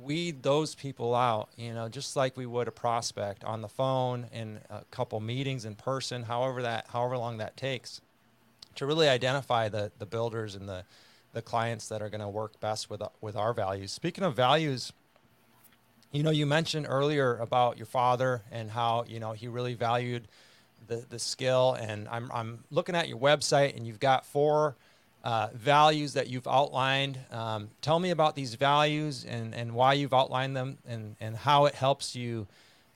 [0.00, 1.48] weed those people out.
[1.56, 5.64] You know, just like we would a prospect on the phone in a couple meetings
[5.64, 8.00] in person, however that however long that takes,
[8.76, 10.84] to really identify the the builders and the
[11.32, 13.92] the clients that are going to work best with with our values.
[13.92, 14.92] Speaking of values,
[16.12, 20.28] you know, you mentioned earlier about your father and how you know he really valued
[20.86, 21.76] the the skill.
[21.80, 24.76] And I'm I'm looking at your website, and you've got four
[25.24, 27.18] uh, values that you've outlined.
[27.30, 31.64] Um, tell me about these values and and why you've outlined them, and and how
[31.64, 32.46] it helps you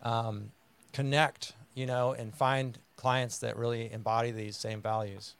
[0.02, 0.50] um,
[0.92, 5.34] connect, you know, and find clients that really embody these same values.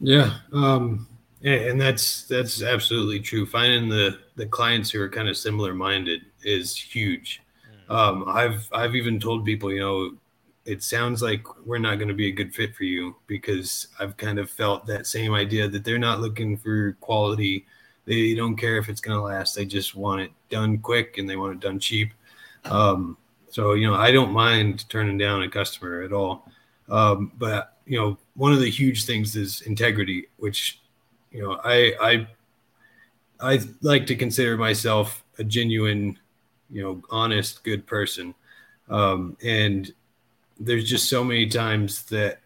[0.00, 0.38] Yeah.
[0.52, 1.06] Um,
[1.42, 3.46] and that's that's absolutely true.
[3.46, 7.42] Finding the the clients who are kind of similar minded is huge.
[7.88, 7.94] Mm.
[7.94, 10.12] Um, I've I've even told people, you know,
[10.64, 14.16] it sounds like we're not going to be a good fit for you because I've
[14.16, 17.66] kind of felt that same idea that they're not looking for quality.
[18.04, 19.54] They don't care if it's going to last.
[19.54, 22.12] They just want it done quick and they want it done cheap.
[22.64, 23.16] Um,
[23.48, 26.48] so you know, I don't mind turning down a customer at all.
[26.88, 30.80] Um, but you know, one of the huge things is integrity, which
[31.32, 32.28] you know, I I
[33.40, 36.18] I like to consider myself a genuine,
[36.70, 38.34] you know, honest, good person.
[38.88, 39.92] Um, and
[40.58, 42.40] there's just so many times that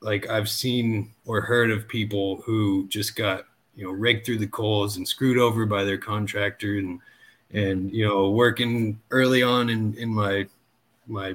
[0.00, 4.46] like I've seen or heard of people who just got, you know, rigged through the
[4.46, 7.00] coals and screwed over by their contractor and
[7.52, 10.46] and you know, working early on in in my
[11.06, 11.34] my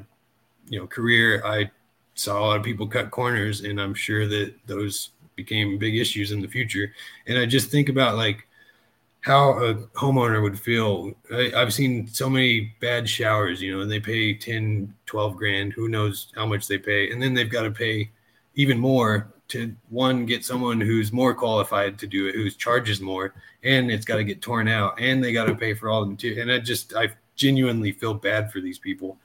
[0.70, 1.72] you know career, I
[2.16, 6.32] saw a lot of people cut corners and I'm sure that those became big issues
[6.32, 6.94] in the future.
[7.28, 8.48] And I just think about like
[9.22, 11.14] how a homeowner would feel.
[11.32, 15.74] I, have seen so many bad showers, you know, and they pay 10, 12 grand,
[15.74, 17.12] who knows how much they pay.
[17.12, 18.10] And then they've got to pay
[18.56, 23.34] even more to one, get someone who's more qualified to do it, who charges more,
[23.64, 26.18] and it's got to get torn out and they got to pay for all them
[26.18, 26.38] too.
[26.40, 29.18] And I just, I genuinely feel bad for these people.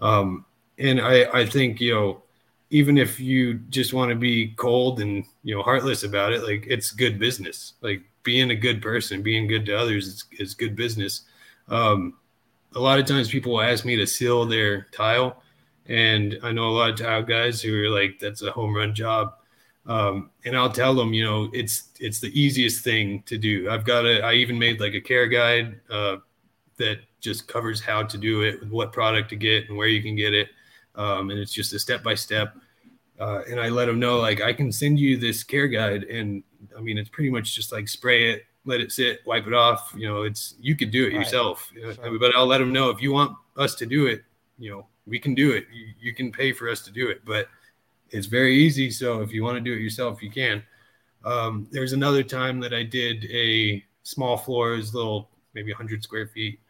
[0.00, 0.44] Um,
[0.78, 2.22] and I, I think, you know,
[2.70, 6.66] even if you just want to be cold and you know heartless about it like
[6.66, 10.74] it's good business like being a good person being good to others is, is good
[10.74, 11.22] business.
[11.68, 12.14] Um,
[12.74, 15.42] a lot of times people will ask me to seal their tile
[15.86, 18.94] and i know a lot of tile guys who are like that's a home run
[18.94, 19.34] job.
[19.86, 23.70] Um, and i'll tell them you know it's it's the easiest thing to do.
[23.70, 26.16] I've got a i even made like a care guide uh,
[26.78, 30.16] that just covers how to do it what product to get and where you can
[30.16, 30.48] get it.
[30.94, 32.54] Um, and it's just a step by step.
[33.18, 36.42] And I let them know like I can send you this care guide, and
[36.76, 39.94] I mean it's pretty much just like spray it, let it sit, wipe it off.
[39.96, 41.14] You know, it's you could do it right.
[41.14, 42.18] yourself, sure.
[42.18, 44.22] but I'll let them know if you want us to do it.
[44.58, 45.66] You know, we can do it.
[45.72, 47.48] You, you can pay for us to do it, but
[48.10, 48.90] it's very easy.
[48.90, 50.62] So if you want to do it yourself, you can.
[51.24, 56.60] Um, there's another time that I did a small floors, little maybe 100 square feet,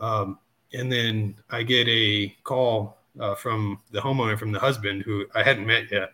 [0.00, 0.38] um,
[0.74, 5.42] and then I get a call uh, from the homeowner, from the husband who I
[5.42, 6.10] hadn't met yet,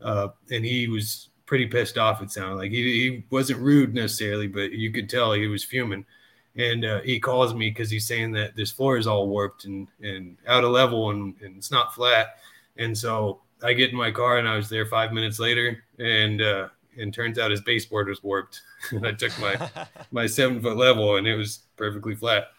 [0.00, 2.22] uh, and he was pretty pissed off.
[2.22, 6.06] It sounded like he, he wasn't rude necessarily, but you could tell he was fuming.
[6.54, 9.88] And uh, he calls me because he's saying that this floor is all warped and
[10.00, 12.36] and out of level and, and it's not flat.
[12.76, 16.40] And so I get in my car and I was there five minutes later, and
[16.40, 18.62] uh, and turns out his baseboard was warped.
[18.92, 19.68] and I took my
[20.12, 22.52] my seven foot level, and it was perfectly flat.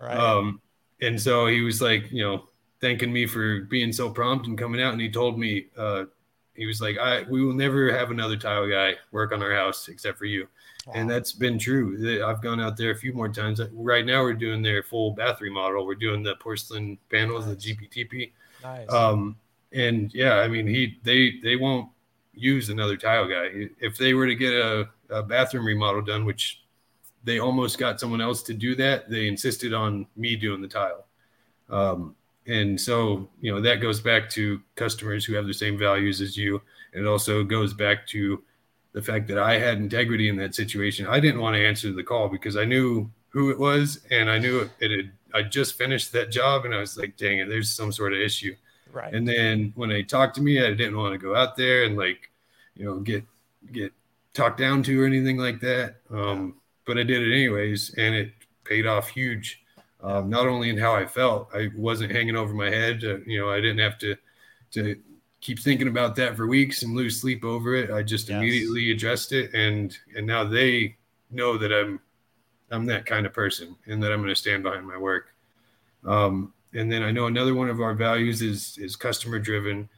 [0.00, 0.16] Right.
[0.16, 0.62] Um,
[1.02, 2.48] and so he was like, you know,
[2.80, 4.92] thanking me for being so prompt and coming out.
[4.92, 6.04] And he told me, uh,
[6.58, 9.88] he was like, I we will never have another tile guy work on our house
[9.88, 10.48] except for you.
[10.86, 10.94] Wow.
[10.96, 12.22] And that's been true.
[12.24, 13.60] I've gone out there a few more times.
[13.72, 15.86] Right now, we're doing their full bath remodel.
[15.86, 17.62] We're doing the porcelain panels, nice.
[17.62, 18.32] the GPTP.
[18.62, 18.92] Nice.
[18.92, 19.36] Um,
[19.72, 21.90] and yeah, I mean, he they they won't
[22.34, 23.68] use another tile guy.
[23.80, 26.62] If they were to get a, a bathroom remodel done, which
[27.24, 31.06] they almost got someone else to do that, they insisted on me doing the tile.
[31.68, 32.14] Um,
[32.48, 36.36] and so, you know, that goes back to customers who have the same values as
[36.36, 36.60] you.
[36.92, 38.42] And it also goes back to
[38.92, 41.06] the fact that I had integrity in that situation.
[41.06, 44.38] I didn't want to answer the call because I knew who it was and I
[44.38, 47.70] knew it had I just finished that job and I was like, dang it, there's
[47.70, 48.56] some sort of issue.
[48.90, 49.12] Right.
[49.12, 51.98] And then when they talked to me, I didn't want to go out there and
[51.98, 52.30] like,
[52.74, 53.24] you know, get
[53.70, 53.92] get
[54.32, 55.96] talked down to or anything like that.
[56.10, 56.54] Um,
[56.86, 58.32] but I did it anyways, and it
[58.64, 59.62] paid off huge.
[60.00, 63.02] Um, not only in how I felt, I wasn't hanging over my head.
[63.04, 64.16] Uh, you know, I didn't have to
[64.72, 64.96] to
[65.40, 67.90] keep thinking about that for weeks and lose sleep over it.
[67.90, 68.36] I just yes.
[68.36, 70.96] immediately addressed it, and and now they
[71.30, 72.00] know that I'm
[72.70, 75.34] I'm that kind of person, and that I'm going to stand behind my work.
[76.04, 79.88] Um, and then I know another one of our values is is customer driven,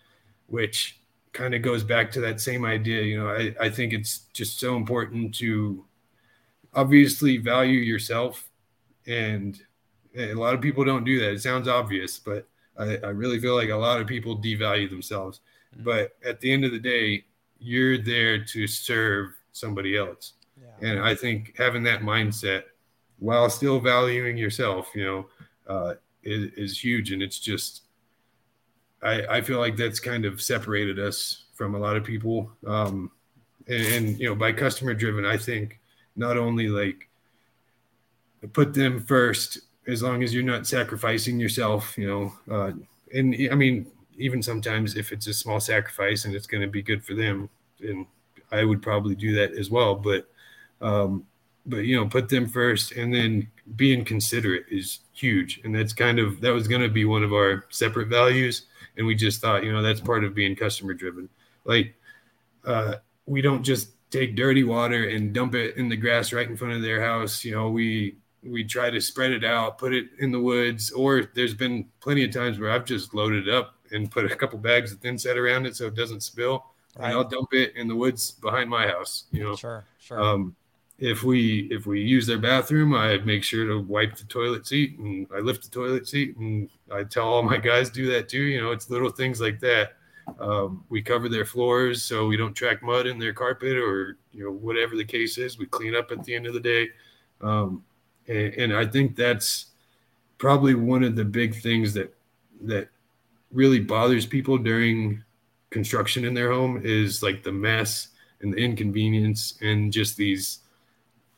[0.46, 1.00] which
[1.32, 3.02] kind of goes back to that same idea.
[3.02, 5.84] You know, I, I think it's just so important to
[6.74, 8.48] obviously value yourself.
[9.06, 9.60] And
[10.16, 11.32] a lot of people don't do that.
[11.32, 12.48] It sounds obvious, but
[12.78, 15.40] I, I really feel like a lot of people devalue themselves.
[15.74, 15.84] Mm-hmm.
[15.84, 17.24] But at the end of the day,
[17.58, 20.34] you're there to serve somebody else.
[20.60, 20.88] Yeah.
[20.88, 22.64] And I think having that mindset
[23.18, 25.26] while still valuing yourself, you know,
[25.68, 27.12] uh, is, is huge.
[27.12, 27.82] And it's just,
[29.02, 32.50] I, I feel like that's kind of separated us from a lot of people.
[32.66, 33.10] Um,
[33.68, 35.78] and, and, you know, by customer driven, I think
[36.16, 37.08] not only like
[38.52, 39.58] put them first,
[39.90, 42.72] as long as you're not sacrificing yourself, you know, uh,
[43.12, 43.86] and I mean,
[44.16, 47.48] even sometimes if it's a small sacrifice and it's going to be good for them,
[47.80, 48.06] and
[48.52, 49.94] I would probably do that as well.
[49.94, 50.28] But,
[50.80, 51.26] um,
[51.66, 56.18] but you know, put them first, and then being considerate is huge, and that's kind
[56.18, 58.66] of that was going to be one of our separate values,
[58.96, 61.28] and we just thought, you know, that's part of being customer driven.
[61.64, 61.94] Like,
[62.64, 66.56] uh, we don't just take dirty water and dump it in the grass right in
[66.56, 67.44] front of their house.
[67.44, 71.28] You know, we we try to spread it out, put it in the woods, or
[71.34, 74.58] there's been plenty of times where I've just loaded it up and put a couple
[74.58, 76.64] bags of thin set around it so it doesn't spill.
[76.96, 77.06] Right.
[77.06, 79.24] And I'll dump it in the woods behind my house.
[79.30, 80.20] You know, sure, sure.
[80.20, 80.56] Um,
[80.98, 84.98] if we if we use their bathroom, I make sure to wipe the toilet seat
[84.98, 88.42] and I lift the toilet seat and I tell all my guys do that too.
[88.42, 89.92] You know, it's little things like that.
[90.38, 94.44] Um, we cover their floors so we don't track mud in their carpet or you
[94.44, 95.58] know whatever the case is.
[95.58, 96.88] We clean up at the end of the day,
[97.40, 97.82] um,
[98.30, 99.66] and, and I think that's
[100.38, 102.14] probably one of the big things that
[102.62, 102.88] that
[103.52, 105.22] really bothers people during
[105.70, 108.08] construction in their home is like the mess
[108.40, 110.60] and the inconvenience and just these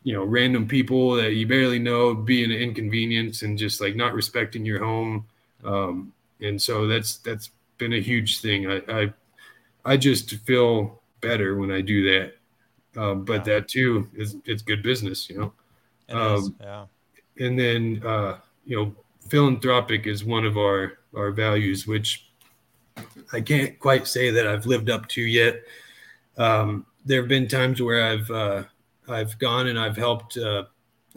[0.05, 4.15] you know random people that you barely know being an inconvenience and just like not
[4.15, 5.27] respecting your home.
[5.65, 8.71] Um, and so that's that's been a huge thing.
[8.71, 9.13] I i,
[9.85, 12.35] I just feel better when i do that.
[13.01, 13.55] Um, but yeah.
[13.55, 15.53] that too is it's good business you know
[16.13, 16.85] um, yeah
[17.39, 18.95] and then uh, you know
[19.29, 22.27] philanthropic is one of our our values which
[23.33, 25.63] i can't quite say that i've lived up to yet
[26.39, 28.63] um, there have been times where i've uh,
[29.09, 30.37] I've gone and I've helped.
[30.37, 30.65] Uh,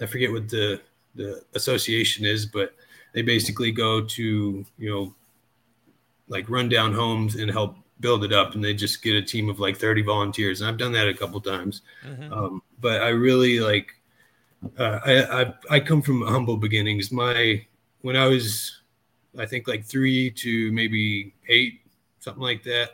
[0.02, 0.82] I forget what the
[1.16, 2.74] the association is, but
[3.14, 5.14] they basically go to you know
[6.28, 9.50] like run down homes and help build it up, and they just get a team
[9.50, 10.62] of like thirty volunteers.
[10.62, 12.34] And I've done that a couple times, mm-hmm.
[12.34, 13.92] um, but I really like.
[14.78, 17.12] Uh, I, I I come from humble beginnings.
[17.12, 17.66] My
[18.02, 18.82] when I was,
[19.38, 21.82] I think like three to maybe eight,
[22.20, 22.92] something like that.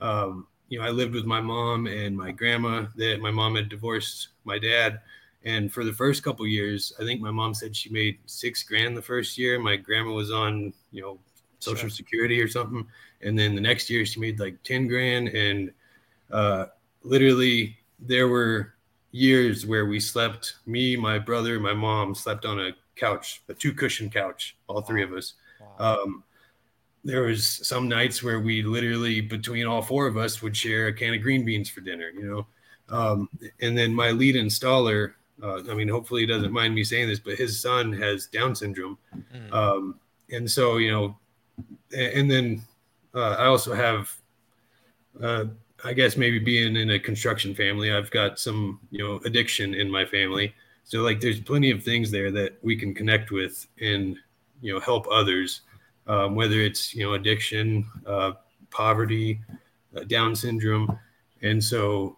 [0.00, 2.86] Um, you know, I lived with my mom and my grandma.
[2.96, 5.00] That my mom had divorced my dad,
[5.44, 8.96] and for the first couple years, I think my mom said she made six grand
[8.96, 9.58] the first year.
[9.58, 11.18] My grandma was on, you know,
[11.58, 11.90] Social sure.
[11.90, 12.84] Security or something,
[13.20, 15.28] and then the next year she made like ten grand.
[15.28, 15.72] And
[16.32, 16.66] uh,
[17.04, 18.71] literally, there were
[19.12, 20.56] years where we slept.
[20.66, 25.02] Me, my brother, my mom slept on a couch, a two cushion couch, all three
[25.02, 25.34] of us.
[25.60, 26.02] Wow.
[26.02, 26.24] Um,
[27.04, 30.92] there was some nights where we literally between all four of us would share a
[30.92, 32.46] can of green beans for dinner you know
[32.96, 33.28] um,
[33.60, 37.18] and then my lead installer uh, i mean hopefully he doesn't mind me saying this
[37.18, 39.52] but his son has down syndrome mm.
[39.52, 39.98] um,
[40.30, 41.16] and so you know
[41.96, 42.62] and, then
[43.14, 44.14] uh, i also have
[45.20, 45.44] uh,
[45.84, 49.90] I guess maybe being in a construction family, I've got some, you know, addiction in
[49.90, 50.54] my family.
[50.84, 54.16] So like there's plenty of things there that we can connect with and,
[54.60, 55.62] you know, help others,
[56.06, 58.32] um, whether it's, you know, addiction, uh,
[58.70, 59.40] poverty,
[59.96, 60.98] uh, Down syndrome.
[61.42, 62.16] And so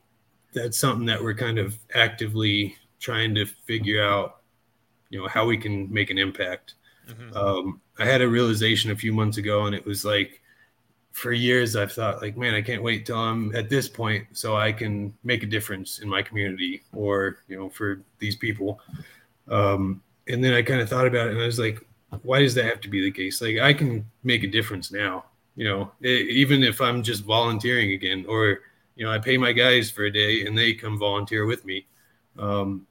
[0.53, 4.43] that's something that we're kind of actively trying to figure out,
[5.11, 6.75] you know, how we can make an impact.
[7.09, 7.37] Mm-hmm.
[7.37, 10.41] Um, I had a realization a few months ago, and it was like,
[11.15, 14.57] for years I've thought like, man, I can't wait till I'm at this point so
[14.57, 18.81] I can make a difference in my community or you know for these people.
[19.49, 21.87] Um, and then I kind of thought about it, and I was like,
[22.23, 23.41] why does that have to be the case?
[23.41, 25.27] Like I can make a difference now.
[25.55, 28.59] You know, it, even if I'm just volunteering again, or
[28.97, 31.87] you know, I pay my guys for a day and they come volunteer with me.
[32.41, 32.89] Um,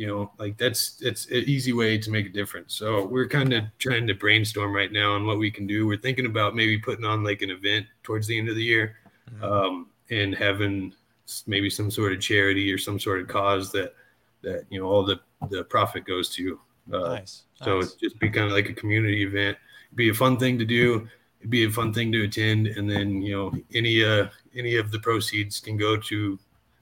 [0.00, 3.52] you know like that's it's an easy way to make a difference so we're kind
[3.52, 6.78] of trying to brainstorm right now on what we can do we're thinking about maybe
[6.78, 8.96] putting on like an event towards the end of the year
[9.30, 9.44] mm-hmm.
[9.44, 10.90] um, and having
[11.46, 13.92] maybe some sort of charity or some sort of cause that
[14.40, 15.20] that you know all the
[15.50, 16.58] the profit goes to
[16.94, 17.42] uh, nice.
[17.62, 17.92] so nice.
[17.92, 19.54] just be kind of like a community event
[19.96, 21.06] be a fun thing to do
[21.40, 24.90] It'd be a fun thing to attend and then you know any uh any of
[24.90, 26.38] the proceeds can go to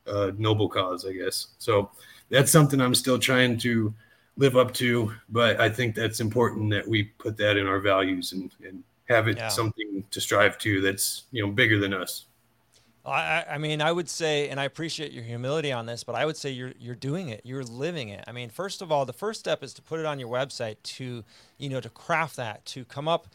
[0.07, 1.91] uh noble cause i guess so
[2.31, 3.95] that's something I'm still trying to
[4.37, 5.13] live up to.
[5.29, 9.29] But I think that's important that we put that in our values and, and have
[9.29, 9.49] it yeah.
[9.49, 12.27] something to strive to that's you know bigger than us.
[13.05, 16.27] I, I mean, I would say, and I appreciate your humility on this, but I
[16.27, 17.41] would say you're you're doing it.
[17.45, 18.25] You're living it.
[18.27, 20.77] I mean, first of all, the first step is to put it on your website
[20.83, 21.25] to,
[21.57, 23.29] you know, to craft that, to come up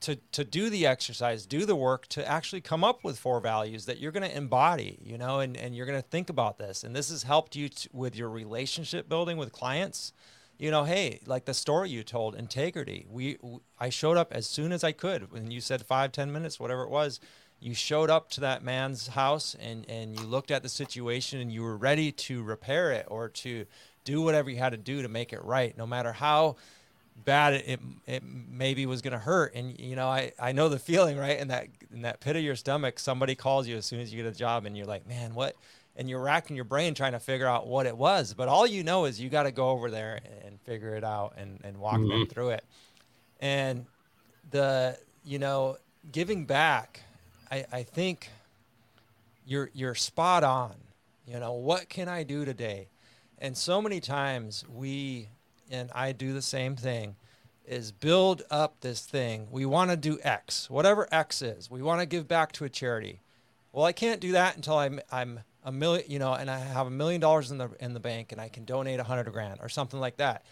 [0.00, 3.86] to to do the exercise, do the work to actually come up with four values
[3.86, 6.84] that you're going to embody, you know, and and you're going to think about this.
[6.84, 10.12] And this has helped you to, with your relationship building with clients.
[10.58, 13.06] You know, hey, like the story you told, integrity.
[13.08, 13.38] We,
[13.78, 15.30] I showed up as soon as I could.
[15.30, 17.20] When you said five, ten minutes, whatever it was,
[17.60, 21.52] you showed up to that man's house and and you looked at the situation and
[21.52, 23.66] you were ready to repair it or to
[24.04, 26.56] do whatever you had to do to make it right, no matter how
[27.24, 29.54] bad it, it, maybe was going to hurt.
[29.54, 31.38] And you know I, I know the feeling right?
[31.38, 34.22] In that in that pit of your stomach somebody calls you as soon as you
[34.22, 35.56] get a job and you're like man what?
[35.96, 38.32] And you're racking your brain trying to figure out what it was.
[38.32, 41.34] But all you know is you got to go over there and figure it out
[41.36, 42.10] and, and walk mm-hmm.
[42.10, 42.64] them through it.
[43.40, 43.84] And
[44.50, 45.76] the you know
[46.12, 47.02] giving back
[47.50, 48.30] I, I think
[49.44, 50.74] you're you're spot on.
[51.26, 52.88] You know what can i do today?
[53.40, 55.28] And so many times we
[55.70, 57.16] and I do the same thing,
[57.66, 59.48] is build up this thing.
[59.50, 61.70] We want to do X, whatever X is.
[61.70, 63.20] We want to give back to a charity.
[63.72, 66.86] Well, I can't do that until I'm I'm a million, you know, and I have
[66.86, 69.60] a million dollars in the in the bank and I can donate a hundred grand
[69.62, 70.44] or something like that.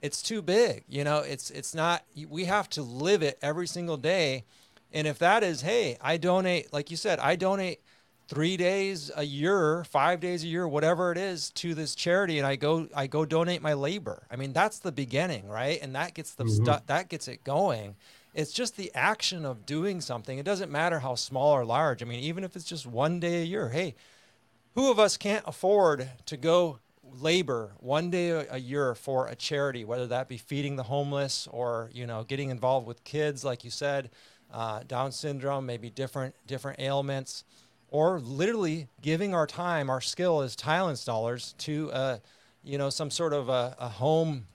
[0.00, 1.18] It's too big, you know.
[1.18, 2.04] It's it's not.
[2.28, 4.44] We have to live it every single day,
[4.92, 7.80] and if that is, hey, I donate, like you said, I donate
[8.28, 12.46] three days a year, five days a year, whatever it is, to this charity, and
[12.46, 14.26] I go I go donate my labor.
[14.30, 15.78] I mean, that's the beginning, right?
[15.82, 16.64] And that gets the mm-hmm.
[16.64, 17.96] stuff that gets it going.
[18.34, 20.38] It's just the action of doing something.
[20.38, 22.02] It doesn't matter how small or large.
[22.02, 23.68] I mean, even if it's just one day a year.
[23.68, 23.94] Hey,
[24.74, 26.80] who of us can't afford to go
[27.20, 31.90] labor one day a year for a charity, whether that be feeding the homeless or
[31.92, 34.10] you know getting involved with kids, like you said,
[34.52, 37.44] uh, Down syndrome, maybe different different ailments
[37.94, 42.18] or literally giving our time, our skill as tile installers to, uh,
[42.64, 44.48] you know, some sort of a, a home,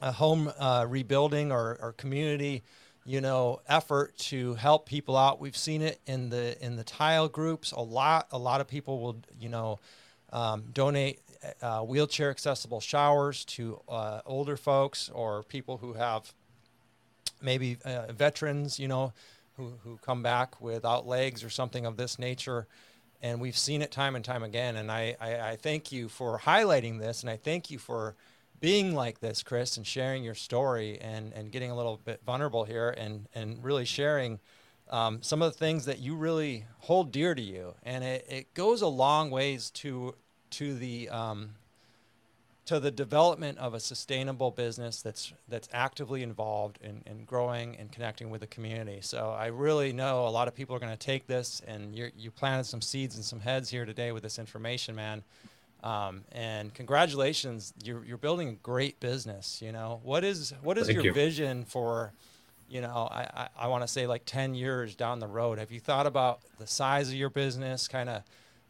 [0.00, 2.62] a home uh, rebuilding or, or community,
[3.04, 5.38] you know, effort to help people out.
[5.38, 7.72] We've seen it in the in the tile groups.
[7.72, 9.78] A lot, a lot of people will, you know,
[10.32, 11.20] um, donate
[11.60, 16.32] uh, wheelchair accessible showers to uh, older folks or people who have
[17.42, 19.12] maybe uh, veterans, you know,
[19.58, 22.66] who, who come back without legs or something of this nature.
[23.20, 24.76] And we've seen it time and time again.
[24.76, 27.22] And I, I, I thank you for highlighting this.
[27.22, 28.14] And I thank you for
[28.60, 32.64] being like this, Chris, and sharing your story and, and getting a little bit vulnerable
[32.64, 34.38] here and, and really sharing
[34.90, 37.74] um, some of the things that you really hold dear to you.
[37.82, 40.14] And it, it goes a long ways to,
[40.50, 41.50] to the, um,
[42.68, 47.90] to the development of a sustainable business that's that's actively involved in, in growing and
[47.90, 48.98] connecting with the community.
[49.00, 52.10] So I really know a lot of people are going to take this, and you
[52.14, 55.22] you planted some seeds and some heads here today with this information, man.
[55.82, 59.62] Um, and congratulations, you're you're building a great business.
[59.62, 61.14] You know what is what is your you.
[61.14, 62.12] vision for?
[62.68, 65.58] You know, I, I, I want to say like 10 years down the road.
[65.58, 68.22] Have you thought about the size of your business, kind of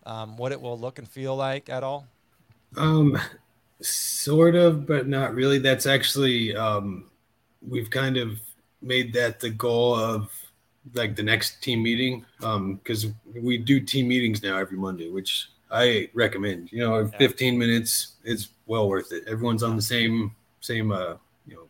[0.07, 2.07] um, what it will look and feel like at all?
[2.77, 3.19] Um,
[3.81, 5.59] Sort of, but not really.
[5.59, 7.05] That's actually um,
[7.67, 8.41] we've kind of
[8.83, 10.31] made that the goal of
[10.95, 15.49] like the next team meeting because um, we do team meetings now every Monday, which
[15.71, 16.73] I recommend.
[16.73, 17.19] You know, yeah.
[17.19, 19.25] 15 minutes is well worth it.
[19.27, 21.15] Everyone's on the same same uh,
[21.47, 21.69] you know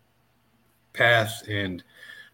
[0.93, 1.83] path, and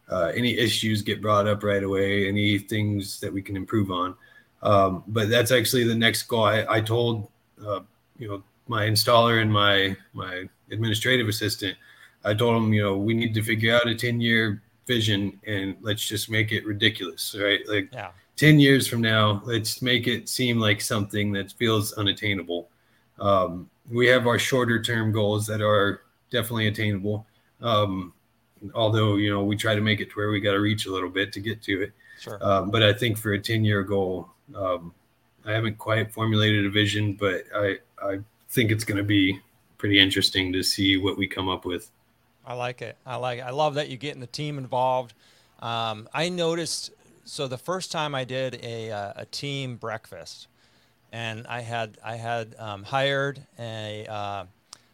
[0.08, 2.28] uh, any issues get brought up right away.
[2.28, 4.14] Any things that we can improve on.
[4.62, 6.44] Um, but that's actually the next goal.
[6.44, 7.28] I, I told
[7.64, 7.80] uh,
[8.18, 11.76] you know my installer and my my administrative assistant.
[12.24, 15.76] I told them, you know, we need to figure out a 10 year vision and
[15.80, 17.60] let's just make it ridiculous, right?
[17.68, 18.10] Like yeah.
[18.36, 22.68] 10 years from now, let's make it seem like something that feels unattainable.
[23.18, 27.26] Um, we have our shorter term goals that are definitely attainable.
[27.60, 28.12] Um,
[28.74, 30.92] although, you know, we try to make it to where we got to reach a
[30.92, 31.92] little bit to get to it.
[32.18, 32.38] Sure.
[32.42, 34.94] Um, but I think for a 10 year goal, um,
[35.44, 38.20] I haven't quite formulated a vision, but I, I
[38.54, 39.40] think it's going to be
[39.78, 41.90] pretty interesting to see what we come up with.
[42.46, 42.96] I like it.
[43.04, 43.42] I like it.
[43.42, 45.14] I love that you're getting the team involved.
[45.60, 46.90] Um, I noticed.
[47.24, 50.46] So the first time I did a, uh, a team breakfast,
[51.10, 54.44] and I had I had um, hired a uh,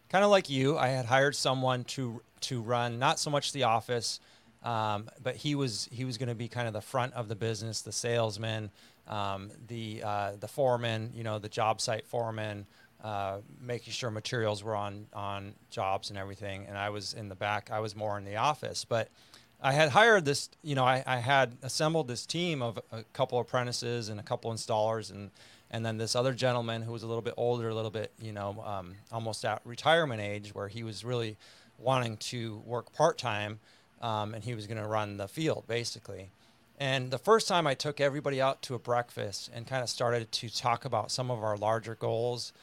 [0.09, 0.79] kind of like you.
[0.79, 4.21] I had hired someone to to run not so much the office,
[4.63, 7.35] um, but he was he was going to be kind of the front of the
[7.35, 8.71] business, the salesman,
[9.09, 12.67] um, the uh, the foreman, you know, the job site foreman,
[13.03, 16.67] uh, making sure materials were on on jobs and everything.
[16.69, 17.71] And I was in the back.
[17.71, 19.09] I was more in the office, but
[19.63, 20.51] I had hired this.
[20.63, 24.53] You know, I, I had assembled this team of a couple apprentices and a couple
[24.53, 25.31] installers, and
[25.71, 28.33] and then this other gentleman who was a little bit older, a little bit, you
[28.33, 31.37] know, um, almost at retirement age, where he was really
[31.79, 33.61] wanting to work part time,
[34.03, 36.31] um, and he was going to run the field basically.
[36.79, 40.33] And the first time I took everybody out to a breakfast and kind of started
[40.33, 42.55] to talk about some of our larger goals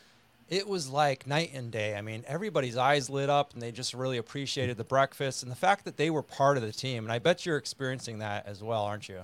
[0.50, 1.96] it was like night and day.
[1.96, 5.56] I mean, everybody's eyes lit up and they just really appreciated the breakfast and the
[5.56, 7.04] fact that they were part of the team.
[7.04, 9.22] And I bet you're experiencing that as well, aren't you?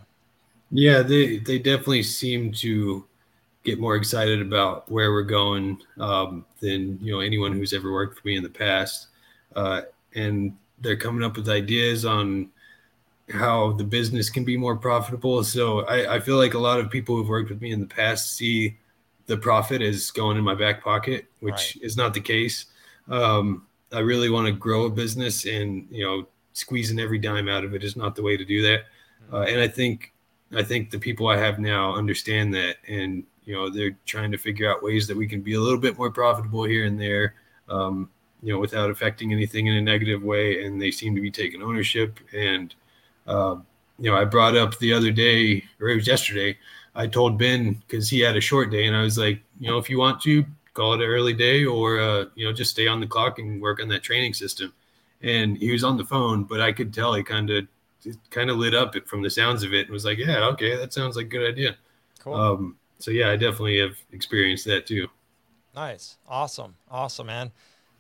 [0.72, 3.06] Yeah, they, they definitely seem to
[3.64, 8.20] get more excited about where we're going um, than, you know, anyone who's ever worked
[8.20, 9.08] for me in the past.
[9.56, 9.82] Uh,
[10.16, 12.50] and they're coming up with ideas on
[13.30, 15.44] how the business can be more profitable.
[15.44, 17.86] So I, I feel like a lot of people who've worked with me in the
[17.86, 18.78] past see
[19.26, 21.78] the profit is going in my back pocket, which right.
[21.82, 22.66] is not the case.
[23.10, 27.64] Um, I really want to grow a business, and you know, squeezing every dime out
[27.64, 28.82] of it is not the way to do that.
[29.26, 29.36] Mm-hmm.
[29.36, 30.14] Uh, and I think,
[30.56, 34.38] I think the people I have now understand that, and you know, they're trying to
[34.38, 37.36] figure out ways that we can be a little bit more profitable here and there.
[37.70, 38.10] Um,
[38.42, 41.64] you know, without affecting anything in a negative way, and they seem to be taking
[41.64, 42.20] ownership.
[42.34, 42.76] And
[43.26, 43.56] uh,
[44.00, 46.58] you know, I brought up the other day, or it was yesterday,
[46.96, 49.78] I told Ben because he had a short day, and I was like, you know,
[49.78, 52.88] if you want to call it an early day, or uh, you know, just stay
[52.88, 54.74] on the clock and work on that training system.
[55.22, 57.68] And he was on the phone, but I could tell he kind of
[58.30, 60.92] kind of lit up from the sounds of it and was like, yeah, okay, that
[60.94, 61.78] sounds like a good idea.
[62.20, 62.36] Cool.
[62.36, 65.08] Um, so yeah, I definitely have experienced that too.
[65.76, 67.52] Nice, awesome, awesome, man.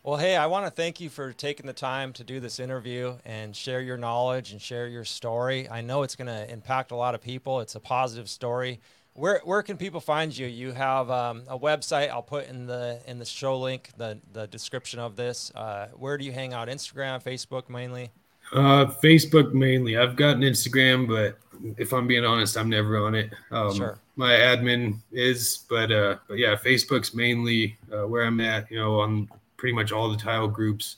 [0.05, 3.15] Well, hey, I want to thank you for taking the time to do this interview
[3.23, 5.69] and share your knowledge and share your story.
[5.69, 7.61] I know it's going to impact a lot of people.
[7.61, 8.81] It's a positive story.
[9.13, 10.45] Where, where can people find you?
[10.45, 12.09] You have um, a website.
[12.09, 15.53] I'll put in the in the show link, the the description of this.
[15.55, 16.67] Uh, where do you hang out?
[16.67, 18.11] Instagram, Facebook, mainly.
[18.51, 19.97] Uh, Facebook mainly.
[19.97, 21.37] I've got an Instagram, but
[21.77, 23.31] if I'm being honest, I'm never on it.
[23.51, 23.99] Um, sure.
[24.17, 28.69] My admin is, but uh, but yeah, Facebook's mainly uh, where I'm at.
[28.69, 29.29] You know, on
[29.63, 30.97] pretty much all the tile groups.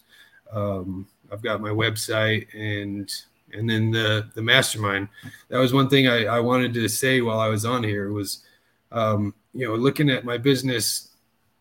[0.52, 3.14] Um, I've got my website and
[3.54, 5.08] and then the the mastermind.
[5.50, 8.40] That was one thing I, I wanted to say while I was on here was,
[8.92, 11.10] um, you know, looking at my business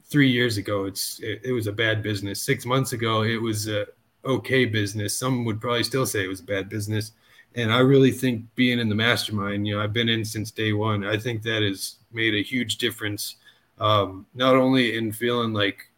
[0.04, 2.40] three years ago, it's it, it, was a bad business.
[2.40, 3.84] Six months ago, it was a
[4.24, 5.14] okay business.
[5.14, 7.12] Some would probably still say it was a bad business.
[7.54, 10.72] And I really think being in the mastermind, you know, I've been in since day
[10.72, 11.04] one.
[11.04, 13.36] I think that has made a huge difference,
[13.78, 15.90] um, not only in feeling like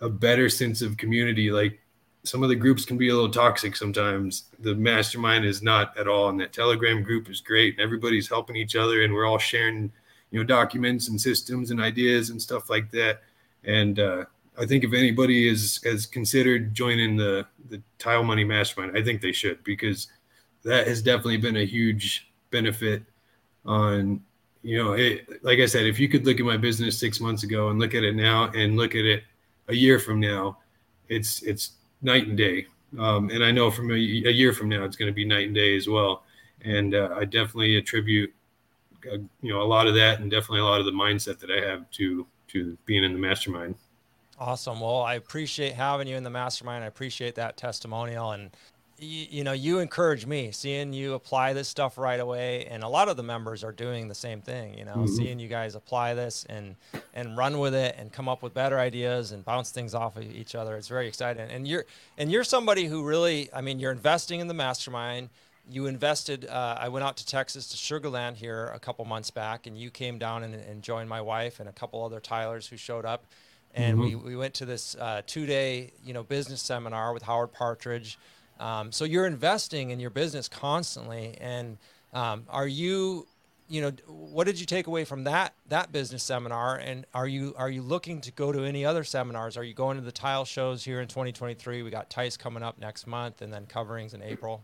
[0.00, 1.50] a better sense of community.
[1.50, 1.80] Like
[2.24, 4.44] some of the groups can be a little toxic sometimes.
[4.58, 8.56] The mastermind is not at all, and that Telegram group is great, and everybody's helping
[8.56, 9.92] each other, and we're all sharing,
[10.30, 13.22] you know, documents and systems and ideas and stuff like that.
[13.64, 14.24] And uh,
[14.58, 19.20] I think if anybody is has considered joining the the Tile Money Mastermind, I think
[19.20, 20.08] they should because
[20.62, 23.02] that has definitely been a huge benefit
[23.64, 24.20] on
[24.62, 27.42] you know it, like i said if you could look at my business six months
[27.42, 29.22] ago and look at it now and look at it
[29.70, 30.58] a year from now,
[31.08, 32.66] it's it's night and day.
[32.98, 35.46] Um, and I know from a, a, year from now, it's going to be night
[35.46, 36.24] and day as well.
[36.64, 38.34] And uh, I definitely attribute,
[39.06, 41.50] uh, you know, a lot of that, and definitely a lot of the mindset that
[41.50, 43.76] I have to to being in the mastermind.
[44.38, 44.80] Awesome.
[44.80, 46.82] Well, I appreciate having you in the mastermind.
[46.82, 48.50] I appreciate that testimonial, and
[49.00, 52.88] you, you, know, you encourage me seeing you apply this stuff right away, and a
[52.88, 54.76] lot of the members are doing the same thing.
[54.76, 55.14] You know, mm-hmm.
[55.14, 56.76] seeing you guys apply this and
[57.14, 60.24] and run with it and come up with better ideas and bounce things off of
[60.24, 60.76] each other.
[60.76, 61.50] It's very exciting.
[61.50, 61.86] And you're
[62.18, 65.30] and you're somebody who really, I mean, you're investing in the mastermind.
[65.68, 66.46] You invested.
[66.46, 69.78] Uh, I went out to Texas to Sugar Land here a couple months back, and
[69.78, 73.04] you came down and, and joined my wife and a couple other tilers who showed
[73.04, 73.24] up
[73.74, 74.24] and mm-hmm.
[74.24, 78.18] we, we went to this uh, two day you know business seminar with Howard Partridge.
[78.60, 81.78] Um, so you're investing in your business constantly, and
[82.12, 83.26] um, are you
[83.68, 86.76] you know what did you take away from that that business seminar?
[86.76, 89.56] And are you are you looking to go to any other seminars?
[89.56, 92.78] Are you going to the tile shows here in 2023 we got TISE coming up
[92.78, 94.62] next month and then coverings in april.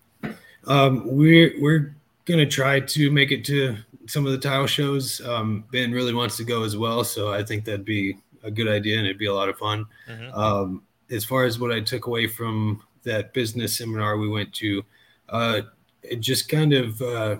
[0.66, 1.94] Um, we're we're
[2.24, 3.76] gonna try to make it to
[4.09, 5.20] some of the tile shows.
[5.24, 8.16] Um, ben really wants to go as well so i think that'd be
[8.47, 9.86] a good idea and it'd be a lot of fun.
[10.09, 10.38] Mm-hmm.
[10.38, 14.84] Um, as far as what I took away from that business seminar we went to,
[15.30, 15.62] uh,
[16.02, 17.36] it just kind of uh,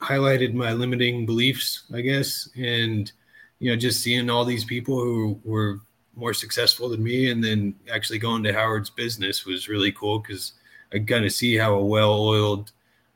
[0.00, 3.10] highlighted my limiting beliefs, I guess, and
[3.58, 5.80] you know, just seeing all these people who were
[6.14, 10.52] more successful than me, and then actually going to Howard's business was really cool because
[10.92, 12.72] I kind of see how a well-oiled,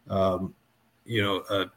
[0.09, 0.55] um,
[1.05, 1.71] you know, a,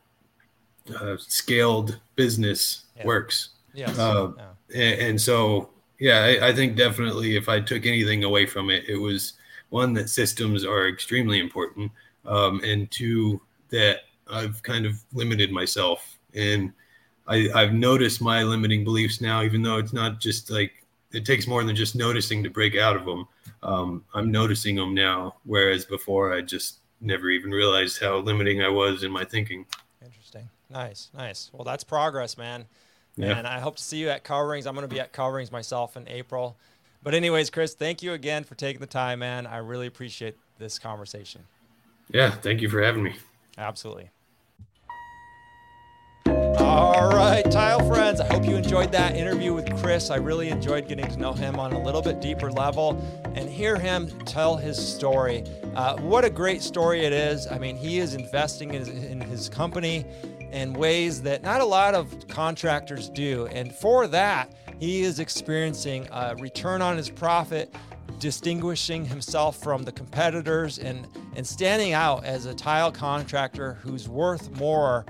[0.96, 3.06] a scaled business yeah.
[3.06, 3.50] works.
[3.74, 3.98] Yes.
[4.00, 8.46] Uh, yeah and, and so yeah, I, I, think definitely if I took anything away
[8.46, 9.34] from it, it was
[9.74, 11.92] one that systems are extremely important,
[12.26, 16.72] um, and two that I've kind of limited myself, and
[17.28, 20.72] I, I've noticed my limiting beliefs now, even though it's not just like
[21.12, 23.28] it takes more than just noticing to break out of them.
[23.64, 28.70] Um, I'm noticing them now, whereas before I just never even realized how limiting I
[28.70, 29.66] was in my thinking.
[30.06, 30.50] Interesting.
[30.70, 31.50] Nice, nice.
[31.52, 32.66] Well, that's progress, man.
[33.16, 33.38] Yeah.
[33.38, 34.68] And I hope to see you at coverings.
[34.68, 36.58] I'm going to be at coverings myself in April.
[37.04, 39.46] But, anyways, Chris, thank you again for taking the time, man.
[39.46, 41.44] I really appreciate this conversation.
[42.10, 42.32] Yeah.
[42.32, 43.16] Thank you for having me.
[43.58, 44.10] Absolutely.
[46.56, 48.22] All right, tile friends.
[48.22, 50.10] I hope you enjoyed that interview with Chris.
[50.10, 52.98] I really enjoyed getting to know him on a little bit deeper level
[53.36, 55.44] and hear him tell his story.
[55.76, 57.48] Uh, what a great story it is.
[57.48, 60.06] I mean, he is investing in his, in his company
[60.52, 63.48] in ways that not a lot of contractors do.
[63.48, 67.74] And for that, he is experiencing a return on his profit,
[68.20, 74.52] distinguishing himself from the competitors, and, and standing out as a tile contractor who's worth
[74.58, 75.06] more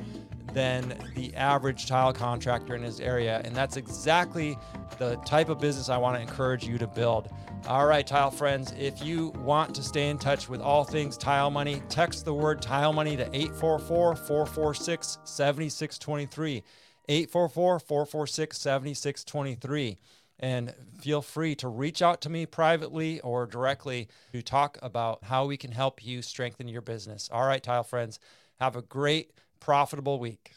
[0.54, 3.42] than the average tile contractor in his area.
[3.44, 4.58] And that's exactly
[5.00, 7.30] the type of business I want to encourage you to build.
[7.68, 11.50] All right, tile friends, if you want to stay in touch with all things tile
[11.50, 16.64] money, text the word tile money to 844 446 7623.
[17.08, 19.98] 844 446 7623.
[20.40, 25.46] And feel free to reach out to me privately or directly to talk about how
[25.46, 27.30] we can help you strengthen your business.
[27.32, 28.20] All right, tile friends,
[28.60, 30.54] have a great, profitable week.